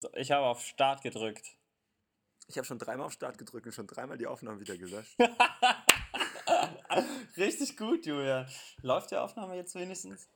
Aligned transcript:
So, 0.00 0.08
ich 0.14 0.30
habe 0.30 0.46
auf 0.46 0.64
Start 0.64 1.02
gedrückt. 1.02 1.58
Ich 2.46 2.56
habe 2.56 2.64
schon 2.64 2.78
dreimal 2.78 3.06
auf 3.06 3.12
Start 3.12 3.36
gedrückt 3.36 3.66
und 3.66 3.72
schon 3.72 3.88
dreimal 3.88 4.16
die 4.16 4.28
Aufnahme 4.28 4.60
wieder 4.60 4.78
gelöscht. 4.78 5.18
Richtig 7.36 7.76
gut, 7.76 8.06
Julian. 8.06 8.48
Läuft 8.80 9.10
die 9.10 9.16
Aufnahme 9.16 9.56
jetzt 9.56 9.74
wenigstens? 9.74 10.28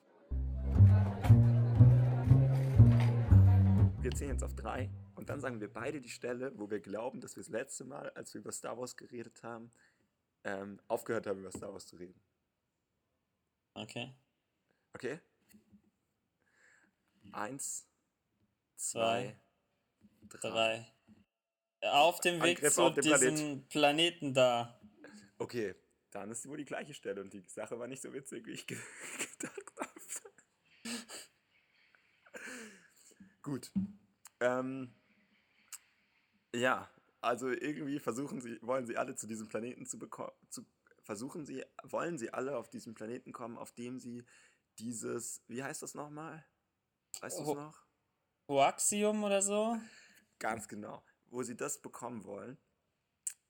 Wir 4.00 4.10
zählen 4.10 4.32
jetzt 4.32 4.42
auf 4.42 4.56
drei 4.56 4.90
und 5.14 5.30
dann 5.30 5.40
sagen 5.40 5.60
wir 5.60 5.72
beide 5.72 6.00
die 6.00 6.10
Stelle, 6.10 6.58
wo 6.58 6.68
wir 6.68 6.80
glauben, 6.80 7.20
dass 7.20 7.36
wir 7.36 7.44
das 7.44 7.50
letzte 7.50 7.84
Mal, 7.84 8.10
als 8.10 8.34
wir 8.34 8.40
über 8.40 8.50
Star 8.50 8.76
Wars 8.76 8.96
geredet 8.96 9.44
haben, 9.44 9.72
ähm, 10.42 10.80
aufgehört 10.88 11.28
haben, 11.28 11.38
über 11.38 11.52
Star 11.52 11.72
Wars 11.72 11.86
zu 11.86 11.94
reden. 11.94 12.20
Okay. 13.74 14.12
Okay? 14.92 15.20
Eins, 17.30 17.86
zwei, 18.76 19.22
drei. 19.22 19.36
Drei. 20.40 20.86
Auf 21.82 22.20
dem 22.20 22.42
Weg 22.42 22.58
Angriff 22.58 22.74
zu 22.74 22.90
diesem 22.90 23.34
Planet. 23.36 23.68
Planeten 23.68 24.34
da. 24.34 24.80
Okay, 25.38 25.74
dann 26.12 26.30
ist 26.30 26.48
wohl 26.48 26.58
die 26.58 26.64
gleiche 26.64 26.94
Stelle 26.94 27.20
und 27.20 27.32
die 27.32 27.42
Sache 27.48 27.78
war 27.78 27.88
nicht 27.88 28.02
so 28.02 28.12
witzig, 28.12 28.46
wie 28.46 28.52
ich 28.52 28.66
ge 28.66 28.78
gedacht 29.40 29.72
habe. 29.78 29.92
Gut. 33.42 33.72
Ähm, 34.40 34.94
ja, 36.54 36.88
also 37.20 37.48
irgendwie 37.48 37.98
versuchen 37.98 38.40
sie, 38.40 38.58
wollen 38.62 38.86
sie 38.86 38.96
alle 38.96 39.16
zu 39.16 39.26
diesem 39.26 39.48
Planeten 39.48 39.86
zu 39.86 39.98
bekommen, 39.98 40.32
versuchen 41.02 41.44
sie, 41.44 41.64
wollen 41.82 42.18
sie 42.18 42.32
alle 42.32 42.56
auf 42.56 42.68
diesen 42.68 42.94
Planeten 42.94 43.32
kommen, 43.32 43.58
auf 43.58 43.72
dem 43.72 43.98
sie 43.98 44.24
dieses, 44.78 45.42
wie 45.48 45.62
heißt 45.62 45.82
das 45.82 45.94
nochmal? 45.94 46.44
Weißt 47.20 47.38
du 47.38 47.42
es 47.42 47.48
noch? 47.48 47.86
Hoaxium 48.48 49.24
oder 49.24 49.42
so? 49.42 49.78
Ganz 50.42 50.66
genau. 50.66 51.04
Wo 51.26 51.42
sie 51.44 51.56
das 51.56 51.80
bekommen 51.80 52.24
wollen. 52.24 52.58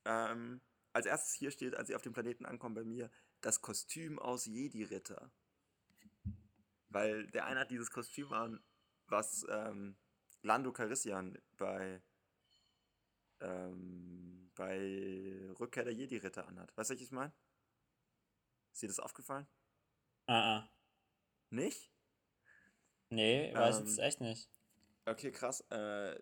Ähm, 0.04 0.60
als 0.92 1.06
erstes 1.06 1.32
hier 1.32 1.50
steht, 1.50 1.74
als 1.74 1.88
sie 1.88 1.96
auf 1.96 2.02
dem 2.02 2.12
Planeten 2.12 2.44
ankommen 2.44 2.74
bei 2.74 2.84
mir, 2.84 3.10
das 3.40 3.62
Kostüm 3.62 4.18
aus 4.18 4.44
Jedi-Ritter. 4.44 5.30
Weil 6.90 7.26
der 7.28 7.46
eine 7.46 7.60
hat 7.60 7.70
dieses 7.70 7.90
Kostüm 7.90 8.32
an, 8.34 8.62
was 9.06 9.46
ähm, 9.48 9.96
Lando 10.42 10.70
Calrissian 10.70 11.38
bei, 11.56 12.02
ähm, 13.40 14.50
bei 14.54 15.50
Rückkehr 15.58 15.84
der 15.84 15.94
Jedi-Ritter 15.94 16.46
anhat. 16.46 16.76
Weißt 16.76 16.90
du, 16.90 16.94
was 16.94 17.00
ich 17.00 17.10
meine? 17.10 17.32
Ist 18.72 18.82
dir 18.82 18.88
das 18.88 19.00
aufgefallen? 19.00 19.46
Ah, 20.26 20.58
ah. 20.58 20.70
Nicht? 21.48 21.90
Nee, 23.08 23.54
weiß 23.54 23.78
Ähm, 23.78 23.86
jetzt 23.86 23.98
echt 23.98 24.20
nicht. 24.20 24.48
Okay, 25.06 25.32
krass. 25.32 25.62
Äh, 25.70 26.20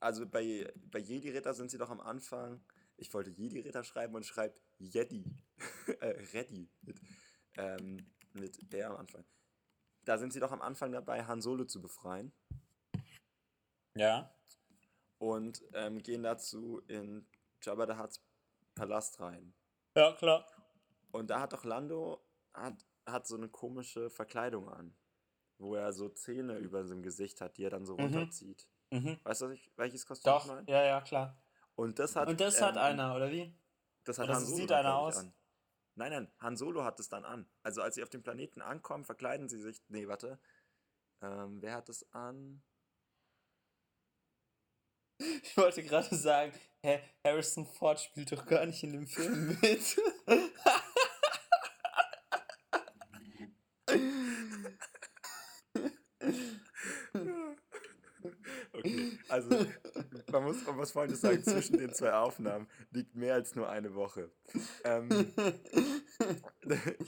also 0.00 0.26
bei, 0.26 0.72
bei 0.90 0.98
Jedi-Ritter 0.98 1.54
sind 1.54 1.70
sie 1.70 1.78
doch 1.78 1.90
am 1.90 2.00
Anfang. 2.00 2.64
Ich 2.96 3.12
wollte 3.14 3.30
Jedi-Ritter 3.30 3.84
schreiben 3.84 4.14
und 4.14 4.24
schreibt 4.24 4.60
Jedi. 4.78 5.24
äh, 6.00 6.06
Reddy. 6.32 6.70
Mit, 6.82 7.00
ähm, 7.56 8.06
mit 8.32 8.72
R 8.72 8.90
am 8.90 8.96
Anfang. 8.96 9.24
Da 10.04 10.18
sind 10.18 10.32
sie 10.32 10.40
doch 10.40 10.52
am 10.52 10.62
Anfang 10.62 10.92
dabei, 10.92 11.24
Han 11.24 11.40
Solo 11.40 11.64
zu 11.64 11.80
befreien. 11.80 12.32
Ja. 13.96 14.32
Und 15.18 15.62
ähm, 15.72 16.02
gehen 16.02 16.22
dazu 16.22 16.80
in 16.86 17.26
Jabba 17.62 17.86
the 17.86 17.98
Hutt's 17.98 18.22
Palast 18.74 19.18
rein. 19.20 19.54
Ja, 19.96 20.12
klar. 20.12 20.46
Und 21.12 21.30
da 21.30 21.40
hat 21.40 21.54
doch 21.54 21.64
Lando 21.64 22.22
hat, 22.52 22.84
hat 23.06 23.26
so 23.26 23.36
eine 23.36 23.48
komische 23.48 24.10
Verkleidung 24.10 24.68
an. 24.68 24.94
Wo 25.58 25.74
er 25.74 25.94
so 25.94 26.10
Zähne 26.10 26.58
über 26.58 26.84
seinem 26.84 27.02
Gesicht 27.02 27.40
hat, 27.40 27.56
die 27.56 27.64
er 27.64 27.70
dann 27.70 27.86
so 27.86 27.96
Mhm. 27.96 28.02
runterzieht. 28.04 28.68
Mhm. 28.90 29.18
Weißt 29.24 29.42
du, 29.42 29.50
ich- 29.50 29.70
welches 29.76 30.06
Kostüm 30.06 30.32
ich 30.32 30.38
Doch, 30.38 30.46
meine? 30.46 30.70
ja, 30.70 30.82
ja, 30.84 31.00
klar. 31.00 31.36
Und 31.74 31.98
das 31.98 32.16
hat. 32.16 32.28
Und 32.28 32.40
das 32.40 32.60
hat 32.62 32.76
ähm, 32.76 32.82
einer, 32.82 33.14
oder 33.16 33.30
wie? 33.30 33.52
Das 34.04 34.18
hat 34.18 34.26
oder 34.26 34.34
Han 34.36 34.42
so 34.42 34.48
Solo 34.50 34.60
sieht 34.60 34.72
einer 34.72 34.88
ich, 34.90 34.94
aus. 34.94 35.16
an. 35.18 35.34
Nein, 35.96 36.12
nein, 36.12 36.30
Han 36.40 36.56
Solo 36.56 36.84
hat 36.84 37.00
es 37.00 37.08
dann 37.08 37.24
an. 37.24 37.48
Also 37.62 37.82
als 37.82 37.94
sie 37.96 38.02
auf 38.02 38.10
dem 38.10 38.22
Planeten 38.22 38.62
ankommen, 38.62 39.04
verkleiden 39.04 39.48
sie 39.48 39.58
sich. 39.58 39.82
Nee, 39.88 40.06
warte. 40.08 40.38
Ähm, 41.22 41.60
wer 41.62 41.74
hat 41.74 41.88
es 41.88 42.10
an? 42.12 42.62
Ich 45.18 45.56
wollte 45.56 45.82
gerade 45.82 46.14
sagen, 46.14 46.52
hä, 46.82 47.00
Harrison 47.24 47.66
Ford 47.66 47.98
spielt 47.98 48.30
doch 48.32 48.44
gar 48.46 48.66
nicht 48.66 48.82
in 48.82 48.92
dem 48.92 49.06
Film 49.06 49.58
mit. 49.62 49.96
Okay, 58.72 59.18
also 59.28 59.66
man 60.32 60.35
muss, 60.46 60.64
man 60.64 60.76
muss 60.76 60.92
folgendes 60.92 61.20
sagen, 61.20 61.42
zwischen 61.42 61.78
den 61.78 61.92
zwei 61.92 62.12
Aufnahmen 62.12 62.68
liegt 62.90 63.14
mehr 63.14 63.34
als 63.34 63.54
nur 63.54 63.68
eine 63.68 63.94
Woche. 63.94 64.30
Ähm, 64.84 65.32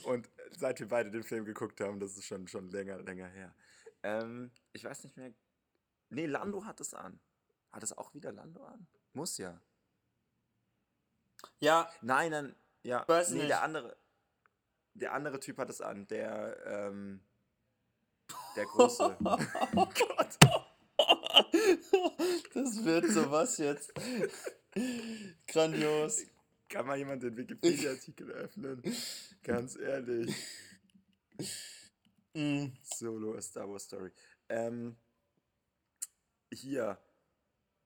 und 0.05 0.29
seit 0.59 0.81
wir 0.81 0.89
beide 0.89 1.11
den 1.11 1.23
Film 1.23 1.45
geguckt 1.45 1.81
haben, 1.81 2.01
das 2.01 2.17
ist 2.17 2.27
schon, 2.27 2.47
schon 2.49 2.71
länger, 2.71 2.99
länger 3.03 3.29
her. 3.29 3.55
Ähm, 4.03 4.51
ich 4.73 4.85
weiß 4.85 5.05
nicht 5.05 5.17
mehr. 5.17 5.33
Nee, 6.11 6.27
Lando 6.27 6.65
hat 6.65 6.81
es 6.81 6.95
an. 6.95 7.21
Hat 7.73 7.83
es 7.83 7.97
auch 7.97 8.15
wieder 8.15 8.33
Lando 8.33 8.65
an? 8.65 8.87
Muss 9.13 9.39
ja. 9.39 9.61
ja, 11.61 11.91
Nein, 12.03 12.31
nein, 12.31 12.57
ja. 12.83 13.05
Weiß 13.07 13.31
nee, 13.31 13.39
nicht. 13.39 13.51
der 13.51 13.63
andere. 13.63 13.97
Der 14.95 15.13
andere 15.13 15.39
Typ 15.39 15.59
hat 15.59 15.71
es 15.71 15.81
an. 15.81 16.07
Der, 16.09 16.57
ähm, 16.67 17.21
der 18.57 18.65
große. 18.65 19.17
oh 19.25 19.87
Gott. 19.87 20.39
das 22.55 22.85
wird 22.85 23.07
sowas 23.11 23.59
jetzt. 23.59 23.93
Grandios. 25.47 26.25
Kann 26.69 26.87
mal 26.87 26.99
jemand 26.99 27.23
den 27.23 27.37
Wikipedia-Artikel 27.37 28.31
öffnen? 28.31 28.83
Ganz 29.43 29.77
ehrlich. 29.77 30.35
Mm, 32.35 32.67
Solo 32.83 33.35
A 33.35 33.41
Star 33.41 33.69
Wars 33.69 33.85
Story. 33.85 34.13
Ähm, 34.49 34.97
hier. 36.53 36.99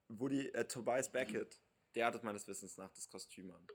Woody, 0.08 0.48
äh, 0.48 0.66
Tobias 0.66 1.10
Beckett. 1.10 1.60
Der 1.94 2.06
hat 2.06 2.14
es 2.14 2.22
meines 2.22 2.46
Wissens 2.48 2.76
nach 2.76 2.90
das 2.90 3.08
Kostüm 3.08 3.50
an. 3.50 3.66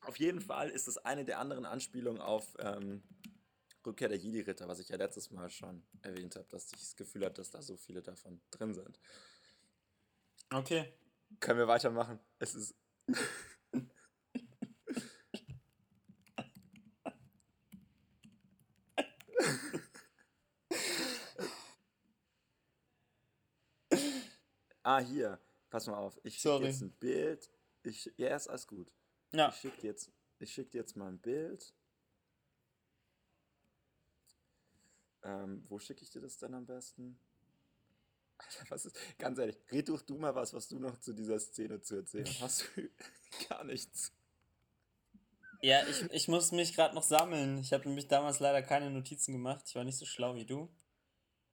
Auf 0.00 0.16
jeden 0.16 0.40
Fall 0.40 0.70
ist 0.70 0.88
es 0.88 0.98
eine 0.98 1.24
der 1.24 1.38
anderen 1.38 1.64
Anspielungen 1.64 2.20
auf 2.20 2.56
ähm, 2.58 3.02
Rückkehr 3.84 4.08
der 4.08 4.18
Jedi-Ritter, 4.18 4.68
was 4.68 4.78
ich 4.78 4.88
ja 4.88 4.96
letztes 4.96 5.30
Mal 5.30 5.50
schon 5.50 5.82
erwähnt 6.02 6.36
habe, 6.36 6.46
dass 6.48 6.72
ich 6.72 6.80
das 6.80 6.96
Gefühl 6.96 7.24
hatte, 7.24 7.40
dass 7.40 7.50
da 7.50 7.62
so 7.62 7.76
viele 7.76 8.02
davon 8.02 8.40
drin 8.50 8.74
sind. 8.74 9.00
Okay. 10.52 10.92
Können 11.40 11.58
wir 11.58 11.68
weitermachen? 11.68 12.20
Es 12.38 12.54
ist. 12.54 12.74
ah, 24.82 25.00
hier. 25.00 25.40
Pass 25.70 25.86
mal 25.86 25.96
auf. 25.96 26.20
Ich 26.22 26.38
schicke 26.38 26.64
jetzt 26.64 26.82
ein 26.82 26.92
Bild. 26.92 27.50
Ich, 27.82 28.12
ja, 28.16 28.36
ist 28.36 28.48
alles 28.48 28.66
gut. 28.66 28.92
Ja. 29.32 29.48
Ich 29.48 29.56
schicke 29.56 29.86
jetzt, 29.86 30.12
ich 30.38 30.52
schick 30.52 30.70
dir 30.70 30.78
jetzt 30.78 30.96
mal 30.96 31.08
ein 31.08 31.18
Bild. 31.18 31.74
Ähm, 35.24 35.64
wo 35.68 35.78
schicke 35.78 36.02
ich 36.02 36.10
dir 36.10 36.20
das 36.20 36.38
denn 36.38 36.54
am 36.54 36.66
besten? 36.66 37.18
Alter, 38.38 38.70
was 38.70 38.86
ist, 38.86 38.96
ganz 39.18 39.38
ehrlich, 39.38 39.56
red 39.70 39.88
doch 39.88 40.02
du 40.02 40.16
mal 40.18 40.34
was, 40.34 40.52
was 40.52 40.68
du 40.68 40.78
noch 40.78 40.98
zu 40.98 41.12
dieser 41.12 41.38
Szene 41.38 41.80
zu 41.80 41.96
erzählen 41.96 42.28
hast. 42.40 42.70
Gar 43.48 43.64
nichts. 43.64 44.12
Ja, 45.60 45.80
ich, 45.86 46.02
ich 46.10 46.28
muss 46.28 46.50
mich 46.50 46.74
gerade 46.74 46.94
noch 46.94 47.04
sammeln. 47.04 47.58
Ich 47.58 47.72
habe 47.72 47.86
nämlich 47.86 48.08
damals 48.08 48.40
leider 48.40 48.62
keine 48.62 48.90
Notizen 48.90 49.32
gemacht. 49.32 49.64
Ich 49.68 49.76
war 49.76 49.84
nicht 49.84 49.98
so 49.98 50.04
schlau 50.04 50.34
wie 50.34 50.44
du. 50.44 50.68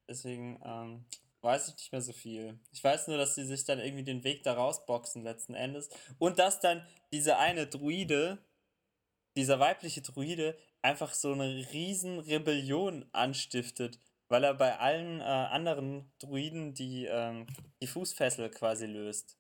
Deswegen 0.08 0.60
ähm, 0.66 1.06
weiß 1.42 1.68
ich 1.68 1.76
nicht 1.76 1.92
mehr 1.92 2.02
so 2.02 2.12
viel. 2.12 2.60
Ich 2.72 2.84
weiß 2.84 3.08
nur, 3.08 3.18
dass 3.18 3.36
sie 3.36 3.46
sich 3.46 3.66
dann 3.66 3.80
irgendwie 3.80 4.04
den 4.04 4.24
Weg 4.24 4.42
da 4.42 4.54
rausboxen 4.54 5.24
letzten 5.24 5.54
Endes. 5.54 5.90
Und 6.18 6.40
dass 6.40 6.60
dann 6.60 6.86
diese 7.12 7.38
eine 7.38 7.68
Druide, 7.68 8.40
dieser 9.36 9.60
weibliche 9.60 10.02
Druide, 10.02 10.58
einfach 10.82 11.14
so 11.14 11.34
eine 11.34 11.68
riesen 11.72 12.20
Rebellion 12.20 13.06
anstiftet. 13.12 14.00
Weil 14.32 14.44
er 14.44 14.54
bei 14.54 14.78
allen 14.78 15.22
äh, 15.22 15.24
anderen 15.24 16.12
Druiden 16.20 16.76
die, 16.76 17.06
ähm, 17.06 17.48
die 17.82 17.88
Fußfessel 17.88 18.52
quasi 18.52 18.86
löst. 18.86 19.38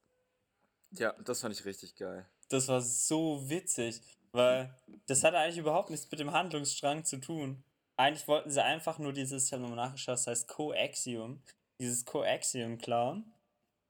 Ja, 0.92 1.14
das 1.24 1.42
fand 1.42 1.54
ich 1.54 1.64
richtig 1.64 1.96
geil. 1.96 2.26
Das 2.50 2.68
war 2.68 2.82
so 2.82 3.48
witzig, 3.48 4.02
weil 4.32 4.74
das 5.06 5.24
hatte 5.24 5.38
eigentlich 5.38 5.60
überhaupt 5.60 5.92
nichts 5.92 6.10
mit 6.10 6.20
dem 6.20 6.32
Handlungsstrang 6.34 7.06
zu 7.06 7.18
tun. 7.18 7.64
Eigentlich 7.98 8.28
wollten 8.28 8.50
sie 8.50 8.64
einfach 8.64 8.98
nur 8.98 9.14
dieses, 9.14 9.46
ich 9.46 9.54
habe 9.54 9.62
nochmal 9.62 9.86
nachgeschaut, 9.86 10.14
das 10.14 10.26
heißt 10.26 10.48
Coaxium, 10.48 11.40
dieses 11.80 12.06
Coaxium 12.06 12.80
klauen, 12.80 13.32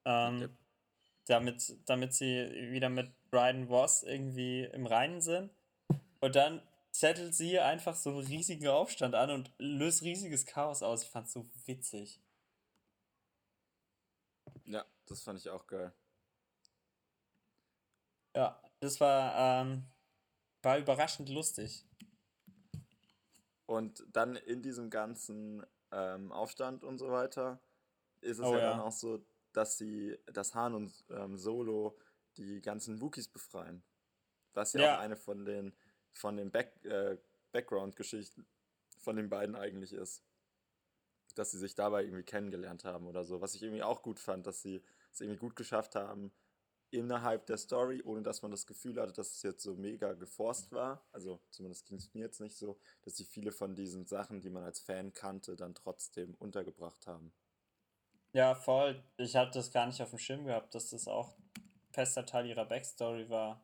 ähm, 0.03 0.41
Yep. 0.41 0.51
damit, 1.27 1.77
damit 1.85 2.13
sie 2.13 2.49
wieder 2.71 2.89
mit 2.89 3.09
Bryden 3.31 3.69
Voss 3.69 4.03
irgendwie 4.03 4.65
im 4.65 4.85
Reinen 4.85 5.21
sind. 5.21 5.49
Und 6.19 6.35
dann 6.35 6.61
zettelt 6.91 7.35
sie 7.35 7.59
einfach 7.59 7.95
so 7.95 8.09
einen 8.11 8.27
riesigen 8.27 8.67
Aufstand 8.67 9.15
an 9.15 9.31
und 9.31 9.51
löst 9.57 10.01
riesiges 10.03 10.45
Chaos 10.45 10.81
aus. 10.83 11.03
Ich 11.03 11.09
fand's 11.09 11.33
so 11.33 11.45
witzig. 11.65 12.21
Ja, 14.65 14.85
das 15.05 15.21
fand 15.23 15.39
ich 15.39 15.49
auch 15.49 15.65
geil. 15.67 15.93
Ja, 18.35 18.61
das 18.79 18.99
war, 18.99 19.61
ähm, 19.61 19.85
war 20.61 20.77
überraschend 20.77 21.29
lustig. 21.29 21.85
Und 23.65 24.03
dann 24.11 24.35
in 24.35 24.61
diesem 24.61 24.89
ganzen 24.89 25.65
ähm, 25.91 26.31
Aufstand 26.31 26.83
und 26.83 26.97
so 26.97 27.11
weiter 27.11 27.59
ist 28.21 28.39
es 28.39 28.45
Oh 28.45 28.53
ja, 28.53 28.59
ja. 28.59 28.69
dann 28.71 28.79
auch 28.79 28.91
so, 28.91 29.23
dass 29.53 29.77
sie, 29.77 30.17
dass 30.27 30.55
Han 30.55 30.73
und 30.75 31.05
ähm, 31.09 31.37
Solo 31.37 31.97
die 32.37 32.61
ganzen 32.61 33.01
Wookies 33.01 33.27
befreien. 33.27 33.83
Was 34.53 34.73
ja, 34.73 34.81
Ja. 34.81 34.95
auch 34.97 34.99
eine 35.01 35.17
von 35.17 35.45
den 35.45 35.75
von 36.19 36.37
den 36.37 36.51
Back, 36.51 36.83
äh, 36.85 37.17
Background-Geschichten 37.51 38.45
von 38.99 39.15
den 39.15 39.29
beiden 39.29 39.55
eigentlich 39.55 39.93
ist. 39.93 40.23
Dass 41.35 41.51
sie 41.51 41.59
sich 41.59 41.75
dabei 41.75 42.03
irgendwie 42.03 42.23
kennengelernt 42.23 42.83
haben 42.83 43.07
oder 43.07 43.23
so. 43.23 43.41
Was 43.41 43.55
ich 43.55 43.63
irgendwie 43.63 43.83
auch 43.83 44.01
gut 44.01 44.19
fand, 44.19 44.45
dass 44.45 44.61
sie 44.61 44.83
es 45.11 45.21
irgendwie 45.21 45.39
gut 45.39 45.55
geschafft 45.55 45.95
haben, 45.95 46.31
innerhalb 46.91 47.45
der 47.45 47.57
Story, 47.57 48.01
ohne 48.03 48.23
dass 48.23 48.41
man 48.41 48.51
das 48.51 48.65
Gefühl 48.65 48.99
hatte, 48.99 49.13
dass 49.13 49.35
es 49.35 49.43
jetzt 49.43 49.63
so 49.63 49.75
mega 49.75 50.13
geforst 50.13 50.71
war. 50.71 51.07
Also 51.11 51.39
zumindest 51.51 51.85
ging 51.85 51.97
es 51.97 52.13
mir 52.13 52.21
jetzt 52.21 52.41
nicht 52.41 52.57
so, 52.57 52.79
dass 53.03 53.15
sie 53.15 53.25
viele 53.25 53.51
von 53.51 53.75
diesen 53.75 54.05
Sachen, 54.05 54.41
die 54.41 54.49
man 54.49 54.63
als 54.63 54.79
Fan 54.79 55.13
kannte, 55.13 55.55
dann 55.55 55.75
trotzdem 55.75 56.35
untergebracht 56.35 57.07
haben. 57.07 57.31
Ja, 58.33 58.55
voll. 58.55 59.03
Ich 59.17 59.35
hatte 59.35 59.59
das 59.59 59.71
gar 59.71 59.87
nicht 59.87 60.01
auf 60.01 60.09
dem 60.09 60.19
Schirm 60.19 60.45
gehabt, 60.45 60.75
dass 60.75 60.89
das 60.89 61.07
auch 61.07 61.35
fester 61.91 62.25
Teil 62.25 62.47
ihrer 62.47 62.65
Backstory 62.65 63.29
war. 63.29 63.63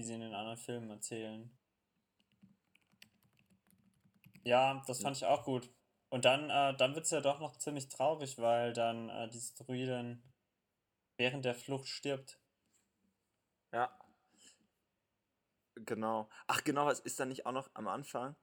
Wie 0.00 0.04
sie 0.04 0.14
in 0.14 0.20
den 0.20 0.34
anderen 0.34 0.56
Filmen 0.56 0.88
erzählen. 0.88 1.54
Ja, 4.44 4.82
das 4.86 5.02
fand 5.02 5.14
ich 5.14 5.26
auch 5.26 5.44
gut. 5.44 5.70
Und 6.08 6.24
dann, 6.24 6.48
äh, 6.48 6.74
dann 6.74 6.94
wird 6.94 7.04
es 7.04 7.10
ja 7.10 7.20
doch 7.20 7.38
noch 7.38 7.58
ziemlich 7.58 7.90
traurig, 7.90 8.38
weil 8.38 8.72
dann 8.72 9.10
äh, 9.10 9.28
diese 9.28 9.54
Druidin 9.56 10.22
während 11.18 11.44
der 11.44 11.54
Flucht 11.54 11.86
stirbt. 11.86 12.40
Ja. 13.74 13.94
Genau. 15.74 16.30
Ach 16.46 16.64
genau, 16.64 16.88
es 16.88 17.00
ist 17.00 17.20
dann 17.20 17.28
nicht 17.28 17.44
auch 17.44 17.52
noch 17.52 17.68
am 17.74 17.86
Anfang, 17.86 18.36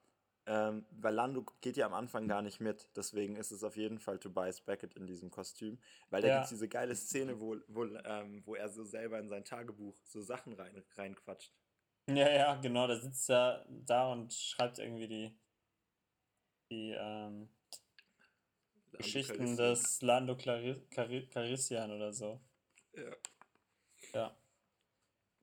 ähm, 0.47 0.85
weil 0.91 1.13
Lando 1.13 1.44
geht 1.61 1.75
ja 1.75 1.85
am 1.85 1.94
Anfang 1.94 2.27
gar 2.27 2.41
nicht 2.41 2.61
mit, 2.61 2.89
deswegen 2.95 3.35
ist 3.35 3.51
es 3.51 3.63
auf 3.63 3.75
jeden 3.75 3.99
Fall 3.99 4.17
Tobias 4.17 4.61
Beckett 4.61 4.94
in 4.95 5.05
diesem 5.05 5.29
Kostüm, 5.29 5.77
weil 6.09 6.21
da 6.21 6.29
Ja. 6.29 6.33
gibt 6.35 6.45
es 6.45 6.49
diese 6.51 6.69
geile 6.69 6.95
Szene, 6.95 7.39
wo, 7.41 7.57
wo, 7.67 7.83
ähm, 7.83 8.41
wo 8.45 8.55
er 8.55 8.69
so 8.69 8.85
selber 8.85 9.19
in 9.19 9.27
sein 9.27 9.44
Tagebuch 9.44 9.95
so 10.05 10.21
Sachen 10.21 10.53
rein, 10.53 10.83
reinquatscht. 10.95 11.53
Ja, 12.09 12.29
ja, 12.29 12.55
genau, 12.55 12.88
da 12.88 12.95
sitzt 12.97 13.29
er 13.29 13.65
da 13.67 14.09
und 14.11 14.33
schreibt 14.33 14.79
irgendwie 14.79 15.07
die, 15.09 15.38
die 16.71 16.91
ähm, 16.97 17.49
Geschichten 18.94 19.57
des 19.57 20.01
Lando 20.01 20.38
Clari 20.38 20.81
Cari 20.89 21.27
Carissian 21.27 21.91
oder 21.91 22.13
so. 22.13 22.39
Ja. 22.94 23.11
Ja. 24.13 24.38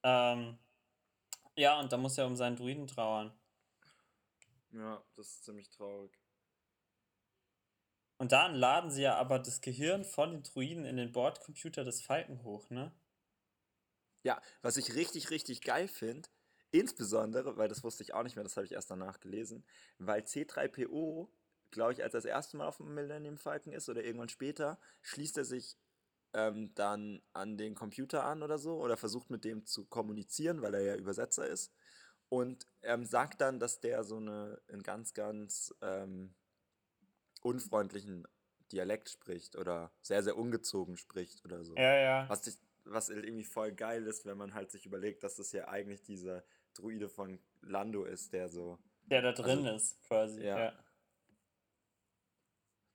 Ähm, 0.03 0.59
ja, 1.57 1.79
und 1.79 1.93
da 1.93 1.99
muss 1.99 2.17
er 2.17 2.27
um 2.27 2.37
seinen 2.37 2.57
Druiden 2.57 2.87
trauern. 2.87 3.39
Ja, 4.75 5.03
das 5.17 5.29
ist 5.29 5.45
ziemlich 5.45 5.71
traurig. 5.71 6.19
Und 8.19 8.33
dann 8.33 8.55
laden 8.55 8.91
sie 8.91 9.03
ja 9.03 9.17
aber 9.17 9.39
das 9.39 9.61
Gehirn 9.61 10.05
von 10.05 10.31
dem 10.31 10.43
Druiden 10.43 10.85
in 10.85 10.97
den 10.97 11.13
Bordcomputer 11.13 11.85
des 11.85 12.01
Falken 12.01 12.43
hoch, 12.43 12.71
ne? 12.71 12.93
Ja, 14.23 14.41
was 14.63 14.77
ich 14.77 14.95
richtig, 14.95 15.31
richtig 15.31 15.61
geil 15.63 15.89
finde, 15.89 16.29
insbesondere, 16.71 17.57
weil 17.57 17.69
das 17.69 17.85
wusste 17.85 18.03
ich 18.03 18.15
auch 18.15 18.23
nicht 18.23 18.37
mehr, 18.37 18.45
das 18.45 18.57
habe 18.57 18.67
ich 18.67 18.73
erst 18.73 18.91
danach 18.91 19.21
gelesen, 19.21 19.65
weil 19.99 20.23
C3PO, 20.23 21.29
glaube 21.71 21.93
ich, 21.93 22.03
als 22.03 22.15
er 22.15 22.19
das 22.19 22.25
erste 22.25 22.57
Mal 22.57 22.67
auf 22.67 22.79
dem 22.79 22.95
Millennium 22.95 23.37
Falcon 23.37 23.73
ist 23.73 23.89
oder 23.89 24.03
irgendwann 24.03 24.29
später, 24.29 24.79
schließt 25.03 25.37
er 25.37 25.45
sich 25.45 25.77
ähm, 26.33 26.73
dann 26.75 27.21
an 27.33 27.59
den 27.59 27.75
Computer 27.75 28.25
an 28.25 28.43
oder 28.43 28.59
so 28.59 28.81
oder 28.81 28.97
versucht 28.97 29.29
mit 29.29 29.45
dem 29.45 29.67
zu 29.67 29.85
kommunizieren, 29.85 30.63
weil 30.63 30.75
er 30.75 30.83
ja 30.83 30.97
Übersetzer 30.97 31.47
ist 31.47 31.73
und 32.29 32.67
ähm, 32.83 33.05
sagt 33.05 33.41
dann, 33.41 33.61
dass 33.61 33.81
der 33.81 34.05
so 34.05 34.17
eine, 34.17 34.61
einen 34.69 34.83
ganz, 34.83 35.15
ganz 35.15 35.75
ähm, 35.81 36.35
unfreundlichen 37.43 38.27
Dialekt 38.73 39.11
spricht 39.11 39.57
oder 39.57 39.93
sehr, 40.01 40.23
sehr 40.23 40.37
ungezogen 40.37 40.97
spricht 40.97 41.45
oder 41.45 41.65
so. 41.65 41.77
Ja, 41.77 41.95
ja. 41.97 42.29
Was, 42.29 42.47
ich, 42.47 42.59
was 42.85 43.09
irgendwie 43.11 43.45
voll 43.45 43.73
geil 43.73 44.07
ist, 44.07 44.27
wenn 44.27 44.39
man 44.39 44.55
halt 44.55 44.71
sich 44.71 44.87
überlegt, 44.87 45.23
dass 45.23 45.37
das 45.37 45.53
ja 45.53 45.69
eigentlich 45.69 46.03
dieser 46.03 46.45
Druide 46.75 47.09
von 47.09 47.39
Lando 47.61 48.05
ist, 48.05 48.33
der 48.33 48.49
so. 48.49 48.79
Der 49.07 49.23
da 49.23 49.33
drin 49.33 49.67
Also, 49.67 49.77
ist, 49.77 50.03
quasi. 50.03 50.43
ja. 50.43 50.59
Ja. 50.59 50.85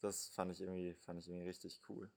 Das 0.01 0.29
fand 0.29 0.51
ich 0.51 0.61
irgendwie, 0.61 0.93
fand 0.95 1.19
ich 1.19 1.27
irgendwie 1.27 1.47
richtig 1.47 1.81
cool. 1.89 2.09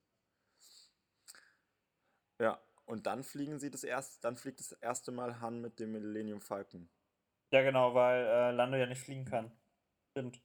Ja, 2.38 2.61
und 2.87 3.06
dann 3.06 3.23
fliegen 3.23 3.59
sie 3.59 3.70
das 3.70 3.85
erste, 3.85 4.20
dann 4.23 4.37
fliegt 4.37 4.61
das 4.61 4.73
erste 4.73 5.12
Mal 5.12 5.41
Han 5.41 5.61
mit 5.61 5.79
dem 5.79 5.93
Millennium 5.93 6.41
Falcon. 6.41 6.88
Ja, 7.52 7.62
genau, 7.62 7.94
weil 7.94 8.25
äh, 8.25 8.50
Lando 8.52 8.78
ja 8.78 8.87
nicht 8.87 9.02
fliegen 9.02 9.25
kann. 9.26 9.52
Stimmt. 10.12 10.43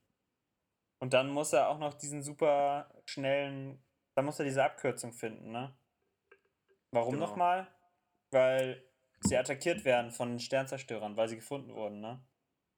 Und 1.00 1.14
dann 1.14 1.30
muss 1.30 1.54
er 1.54 1.70
auch 1.70 1.80
noch 1.80 1.94
diesen 1.94 2.22
super 2.22 2.92
schnellen, 3.06 3.84
dann 4.16 4.26
muss 4.26 4.40
er 4.40 4.46
diese 4.46 4.64
Abkürzung 4.64 5.14
finden, 5.14 5.52
ne? 5.52 5.78
Warum 6.92 7.14
Genau. 7.14 7.28
nochmal? 7.28 7.68
Weil 8.32 8.84
sie 9.22 9.38
attackiert 9.38 9.86
werden 9.86 10.12
von 10.12 10.40
Sternzerstörern, 10.40 11.16
weil 11.16 11.30
sie 11.30 11.36
gefunden 11.38 11.74
wurden, 11.74 12.02
ne? 12.02 12.26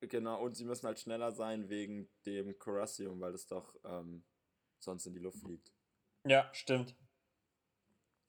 Genau, 0.02 0.42
und 0.44 0.56
sie 0.56 0.66
müssen 0.66 0.88
halt 0.88 1.00
schneller 1.00 1.32
sein 1.32 1.70
wegen 1.70 2.10
dem 2.26 2.58
Corassium, 2.58 3.20
weil 3.20 3.34
es 3.34 3.48
doch 3.48 3.76
ähm, 3.84 4.24
sonst 4.80 5.06
in 5.08 5.14
die 5.14 5.20
Luft 5.20 5.40
fliegt. 5.40 5.74
Ja, 6.26 6.50
stimmt. 6.54 6.96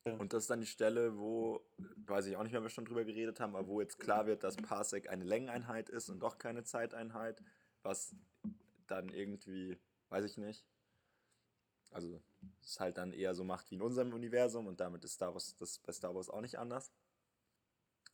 Und 0.04 0.32
das 0.32 0.44
ist 0.44 0.50
dann 0.50 0.60
die 0.60 0.66
Stelle, 0.66 1.18
wo, 1.18 1.60
weiß 2.06 2.26
ich 2.26 2.36
auch 2.36 2.42
nicht 2.42 2.52
mehr, 2.52 2.62
wir 2.62 2.70
schon 2.70 2.86
drüber 2.86 3.04
geredet 3.04 3.38
haben, 3.38 3.54
aber 3.54 3.68
wo 3.68 3.80
jetzt 3.80 3.98
klar 3.98 4.26
wird, 4.26 4.42
dass 4.42 4.56
Parsec 4.56 5.10
eine 5.10 5.24
Längeneinheit 5.24 5.90
ist 5.90 6.08
und 6.08 6.20
doch 6.20 6.38
keine 6.38 6.64
Zeiteinheit, 6.64 7.42
was 7.82 8.16
dann 8.86 9.10
irgendwie, 9.10 9.78
weiß 10.08 10.24
ich 10.24 10.38
nicht, 10.38 10.64
also 11.90 12.22
es 12.62 12.80
halt 12.80 12.98
dann 12.98 13.12
eher 13.12 13.34
so 13.34 13.44
macht 13.44 13.70
wie 13.70 13.74
in 13.74 13.82
unserem 13.82 14.12
Universum 14.12 14.66
und 14.66 14.80
damit 14.80 15.04
ist 15.04 15.14
Star 15.14 15.34
Wars 15.34 15.56
das 15.56 15.78
bei 15.78 15.92
Star 15.92 16.14
Wars 16.14 16.30
auch 16.30 16.40
nicht 16.40 16.58
anders. 16.58 16.92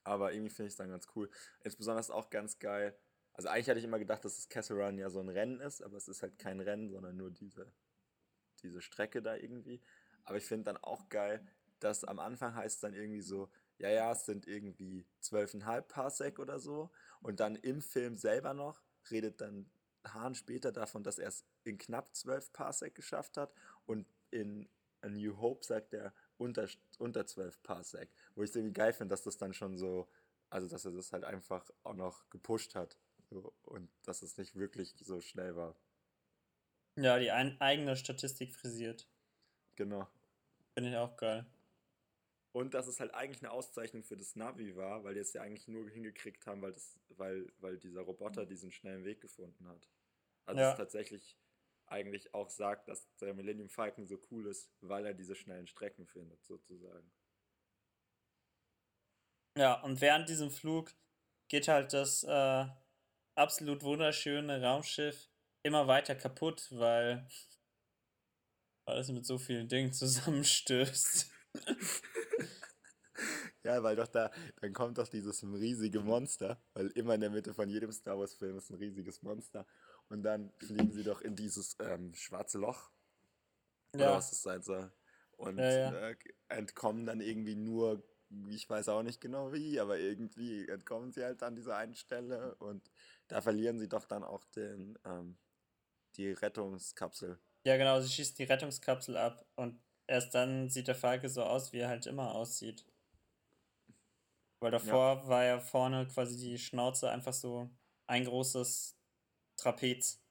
Aber 0.03 0.33
irgendwie 0.33 0.50
finde 0.50 0.69
ich 0.69 0.73
es 0.73 0.77
dann 0.77 0.88
ganz 0.88 1.09
cool. 1.15 1.29
Insbesondere 1.62 2.15
auch 2.15 2.31
ganz 2.31 2.59
geil. 2.59 2.97
Also 3.33 3.49
eigentlich 3.49 3.69
hatte 3.69 3.79
ich 3.79 3.85
immer 3.85 3.99
gedacht, 3.99 4.25
dass 4.25 4.37
das 4.37 4.49
Castle 4.49 4.77
Run 4.77 4.99
ja 4.99 5.11
so 5.11 5.21
ein 5.21 5.29
Rennen 5.29 5.61
ist, 5.61 5.83
aber 5.83 5.97
es 5.97 6.09
ist 6.09 6.23
halt 6.23 6.38
kein 6.38 6.61
Rennen, 6.61 6.88
sondern 6.88 7.17
nur 7.17 7.31
diese, 7.31 7.71
diese 8.62 8.81
Strecke 8.81 9.21
da 9.21 9.37
irgendwie. 9.37 9.83
Aber 10.25 10.38
ich 10.38 10.45
finde 10.45 10.64
dann 10.64 10.76
auch 10.78 11.09
geil, 11.09 11.47
dass 11.80 12.04
am 12.04 12.18
Anfang 12.18 12.54
heißt 12.54 12.76
es 12.76 12.80
dann 12.80 12.95
irgendwie 12.95 13.21
so, 13.21 13.49
ja, 13.78 13.90
ja, 13.90 14.12
es 14.12 14.25
sind 14.25 14.47
irgendwie 14.47 15.06
12,5 15.23 15.83
Parsec 15.83 16.38
oder 16.38 16.59
so. 16.59 16.90
Und 17.21 17.40
dann 17.40 17.56
im 17.56 17.80
Film 17.83 18.16
selber 18.16 18.54
noch 18.54 18.80
redet 19.11 19.40
dann 19.40 19.71
Hahn 20.06 20.35
später 20.35 20.73
davon, 20.73 21.02
dass 21.02 21.18
er 21.18 21.28
es 21.28 21.45
in 21.64 21.78
knapp 21.78 22.14
12 22.14 22.52
Parsec 22.52 22.95
geschafft 22.95 23.37
hat. 23.37 23.52
Und 23.85 24.06
in 24.30 24.68
A 25.02 25.09
New 25.09 25.38
Hope 25.38 25.64
sagt 25.64 25.92
er 25.92 26.14
unter, 26.38 26.68
unter 26.99 27.26
12 27.26 27.62
Parsec. 27.62 28.11
Wo 28.35 28.42
ich 28.42 28.50
es 28.50 28.56
irgendwie 28.56 28.75
geil 28.75 28.92
finde, 28.92 29.12
dass 29.12 29.23
das 29.23 29.37
dann 29.37 29.52
schon 29.52 29.76
so, 29.76 30.09
also 30.50 30.68
dass 30.68 30.85
er 30.85 30.92
das 30.92 31.12
halt 31.12 31.25
einfach 31.25 31.71
auch 31.83 31.95
noch 31.95 32.28
gepusht 32.30 32.75
hat. 32.75 32.97
So, 33.28 33.52
und 33.62 33.90
dass 34.04 34.23
es 34.23 34.38
nicht 34.38 34.54
wirklich 34.54 34.95
so 35.00 35.21
schnell 35.21 35.56
war. 35.56 35.76
Ja, 36.95 37.18
die 37.18 37.30
eigene 37.30 37.97
Statistik 37.97 38.54
frisiert. 38.54 39.06
Genau. 39.75 40.06
Finde 40.73 40.90
ich 40.90 40.97
auch 40.97 41.16
geil. 41.16 41.45
Und 42.57 42.73
dass 42.73 42.87
es 42.87 43.01
halt 43.01 43.13
eigentlich 43.13 43.43
eine 43.43 43.51
Auszeichnung 43.51 44.03
für 44.03 44.17
das 44.17 44.35
Navi 44.35 44.75
war, 44.77 45.05
weil 45.05 45.13
die 45.13 45.21
es 45.21 45.35
ja 45.35 45.43
eigentlich 45.43 45.69
nur 45.69 45.91
hingekriegt 45.91 46.47
haben, 46.47 46.63
weil, 46.63 46.73
das, 46.73 46.99
weil, 47.11 47.53
weil 47.59 47.77
dieser 47.77 48.01
Roboter 48.01 48.47
diesen 48.47 48.73
schnellen 48.73 49.05
Weg 49.05 49.21
gefunden 49.21 49.69
hat. 49.69 49.91
Also 50.47 50.63
Ja. 50.63 50.71
es 50.71 50.79
tatsächlich 50.79 51.37
eigentlich 51.85 52.33
auch 52.33 52.49
sagt, 52.49 52.89
dass 52.89 53.15
der 53.17 53.35
Millennium 53.35 53.69
Falcon 53.69 54.07
so 54.07 54.19
cool 54.31 54.47
ist, 54.47 54.73
weil 54.81 55.05
er 55.05 55.13
diese 55.13 55.35
schnellen 55.35 55.67
Strecken 55.67 56.07
findet, 56.07 56.43
sozusagen. 56.47 57.13
Ja, 59.59 59.83
und 59.83 60.01
während 60.01 60.27
diesem 60.31 60.51
Flug 60.51 60.95
geht 61.49 61.69
halt 61.69 61.93
das 61.93 62.25
äh, 62.25 62.67
absolut 63.35 63.83
wunderschöne 63.83 64.63
Raumschiff 64.63 65.29
immer 65.63 65.89
weiter 65.89 66.15
kaputt, 66.15 66.69
weil, 66.71 67.29
weil 68.87 68.99
es 68.99 69.09
mit 69.11 69.27
so 69.27 69.37
vielen 69.37 69.69
Dingen 69.69 69.93
zusammenstößt. 69.93 71.31
Ja, 73.64 73.82
weil 73.82 73.96
doch 73.96 74.06
da, 74.06 74.30
dann 74.61 74.73
kommt 74.73 74.99
doch 74.99 75.08
dieses 75.08 75.42
riesige 75.42 76.00
Monster, 76.00 76.62
weil 76.75 76.87
immer 76.88 77.14
in 77.14 77.20
der 77.20 77.30
Mitte 77.30 77.52
von 77.52 77.68
jedem 77.68 77.90
Star 77.90 78.18
Wars 78.18 78.35
Film 78.35 78.56
ist 78.56 78.70
ein 78.70 78.76
riesiges 78.76 79.23
Monster. 79.23 79.66
Und 80.08 80.23
dann 80.23 80.52
fliegen 80.58 80.92
sie 80.92 81.02
doch 81.02 81.20
in 81.20 81.35
dieses 81.35 81.76
ähm, 81.80 82.14
schwarze 82.14 82.58
Loch. 82.58 82.90
Oder 83.94 84.04
Ja. 84.04 84.16
was 84.16 84.30
es 84.32 84.42
sein 84.42 84.62
soll. 84.62 84.92
Und 85.37 85.58
Ja, 85.58 85.70
ja. 85.70 86.08
Äh, 86.11 86.16
entkommen 86.49 87.06
dann 87.06 87.20
irgendwie 87.20 87.56
nur 87.56 88.02
ich 88.49 88.68
weiß 88.68 88.88
auch 88.88 89.02
nicht 89.02 89.20
genau 89.20 89.52
wie, 89.52 89.78
aber 89.78 89.99
irgendwie 89.99 90.68
entkommen 90.68 91.12
sie 91.12 91.25
halt 91.25 91.42
an 91.42 91.54
dieser 91.54 91.76
einen 91.76 91.94
Stelle 91.94 92.56
und 92.56 92.90
da 93.28 93.40
verlieren 93.40 93.78
sie 93.78 93.88
doch 93.88 94.04
dann 94.04 94.25
auch 94.25 94.44
den, 94.46 94.99
ähm, 95.04 95.37
die 96.16 96.32
Rettungskapsel. 96.32 97.38
Ja, 97.64 97.76
genau, 97.76 98.00
sie 98.00 98.08
schießt 98.08 98.38
die 98.38 98.44
Rettungskapsel 98.44 99.16
ab 99.16 99.44
und 99.56 99.80
erst 100.06 100.35
dann 100.35 100.70
sieht 100.70 100.88
der 100.88 100.94
Falke 100.94 101.28
so 101.28 101.42
aus, 101.42 101.73
wie 101.73 101.78
er 101.78 101.88
halt 101.88 102.06
immer 102.06 102.35
aussieht. 102.35 102.85
Weil 104.61 104.71
davor 104.71 105.17
ja. 105.17 105.29
war 105.29 105.45
ja 105.45 105.61
vorne 105.61 106.07
quasi 106.07 106.37
die 106.37 106.59
Schnauze 106.59 107.11
einfach 107.11 107.35
so 107.35 107.71
ein 108.07 108.25
großes 108.25 108.97
Trapez. 109.57 110.23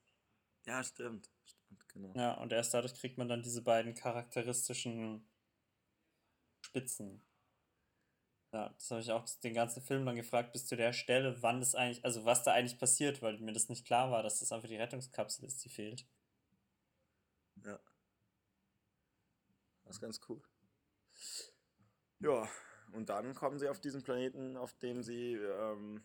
Ja, 0.65 0.84
stimmt. 0.84 1.29
Stimmt, 1.46 1.88
genau. 1.89 2.13
Ja, 2.15 2.34
und 2.36 2.51
erst 2.51 2.74
dadurch 2.74 2.96
kriegt 2.96 3.17
man 3.17 3.27
dann 3.27 3.44
diese 3.44 3.62
beiden 3.62 3.94
charakteristischen 3.94 5.29
Spitzen. 6.62 7.24
Ja, 8.51 8.70
das 8.70 8.89
habe 8.89 9.01
ich 9.01 9.12
auch 9.12 9.25
den 9.44 9.53
ganzen 9.53 9.82
Film 9.82 10.05
dann 10.05 10.15
gefragt, 10.15 10.53
bis 10.53 10.65
zu 10.65 10.75
der 10.75 10.94
Stelle, 10.94 11.41
wann 11.44 11.60
das 11.60 11.75
eigentlich, 11.75 12.03
also 12.05 12.25
was 12.25 12.44
da 12.44 12.53
eigentlich 12.53 12.79
passiert, 12.79 13.22
weil 13.22 13.38
mir 13.39 13.51
das 13.51 13.70
nicht 13.70 13.86
klar 13.86 14.12
war, 14.12 14.24
dass 14.24 14.39
das 14.39 14.51
einfach 14.51 14.70
die 14.70 14.77
Rettungskapsel 14.77 15.46
ist, 15.46 15.63
die 15.65 15.70
fehlt. 15.70 16.08
Ja. 17.63 17.79
Das 19.84 19.98
ist 19.98 20.01
ganz 20.01 20.20
cool. 20.27 20.41
Ja, 22.20 22.50
und 22.95 23.09
dann 23.09 23.35
kommen 23.35 23.59
sie 23.59 23.67
auf 23.67 23.79
diesen 23.79 24.03
Planeten, 24.03 24.55
auf 24.55 24.73
dem 24.75 25.03
sie 25.03 25.33
ähm, 25.33 26.03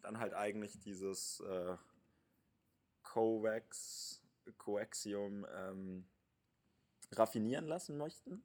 dann 0.00 0.18
halt 0.18 0.34
eigentlich 0.34 0.78
dieses 0.80 1.40
äh, 1.40 1.76
Coax, 3.02 4.22
Coaxium 4.56 5.46
ähm, 5.54 6.08
raffinieren 7.12 7.66
lassen 7.66 7.96
möchten. 7.98 8.42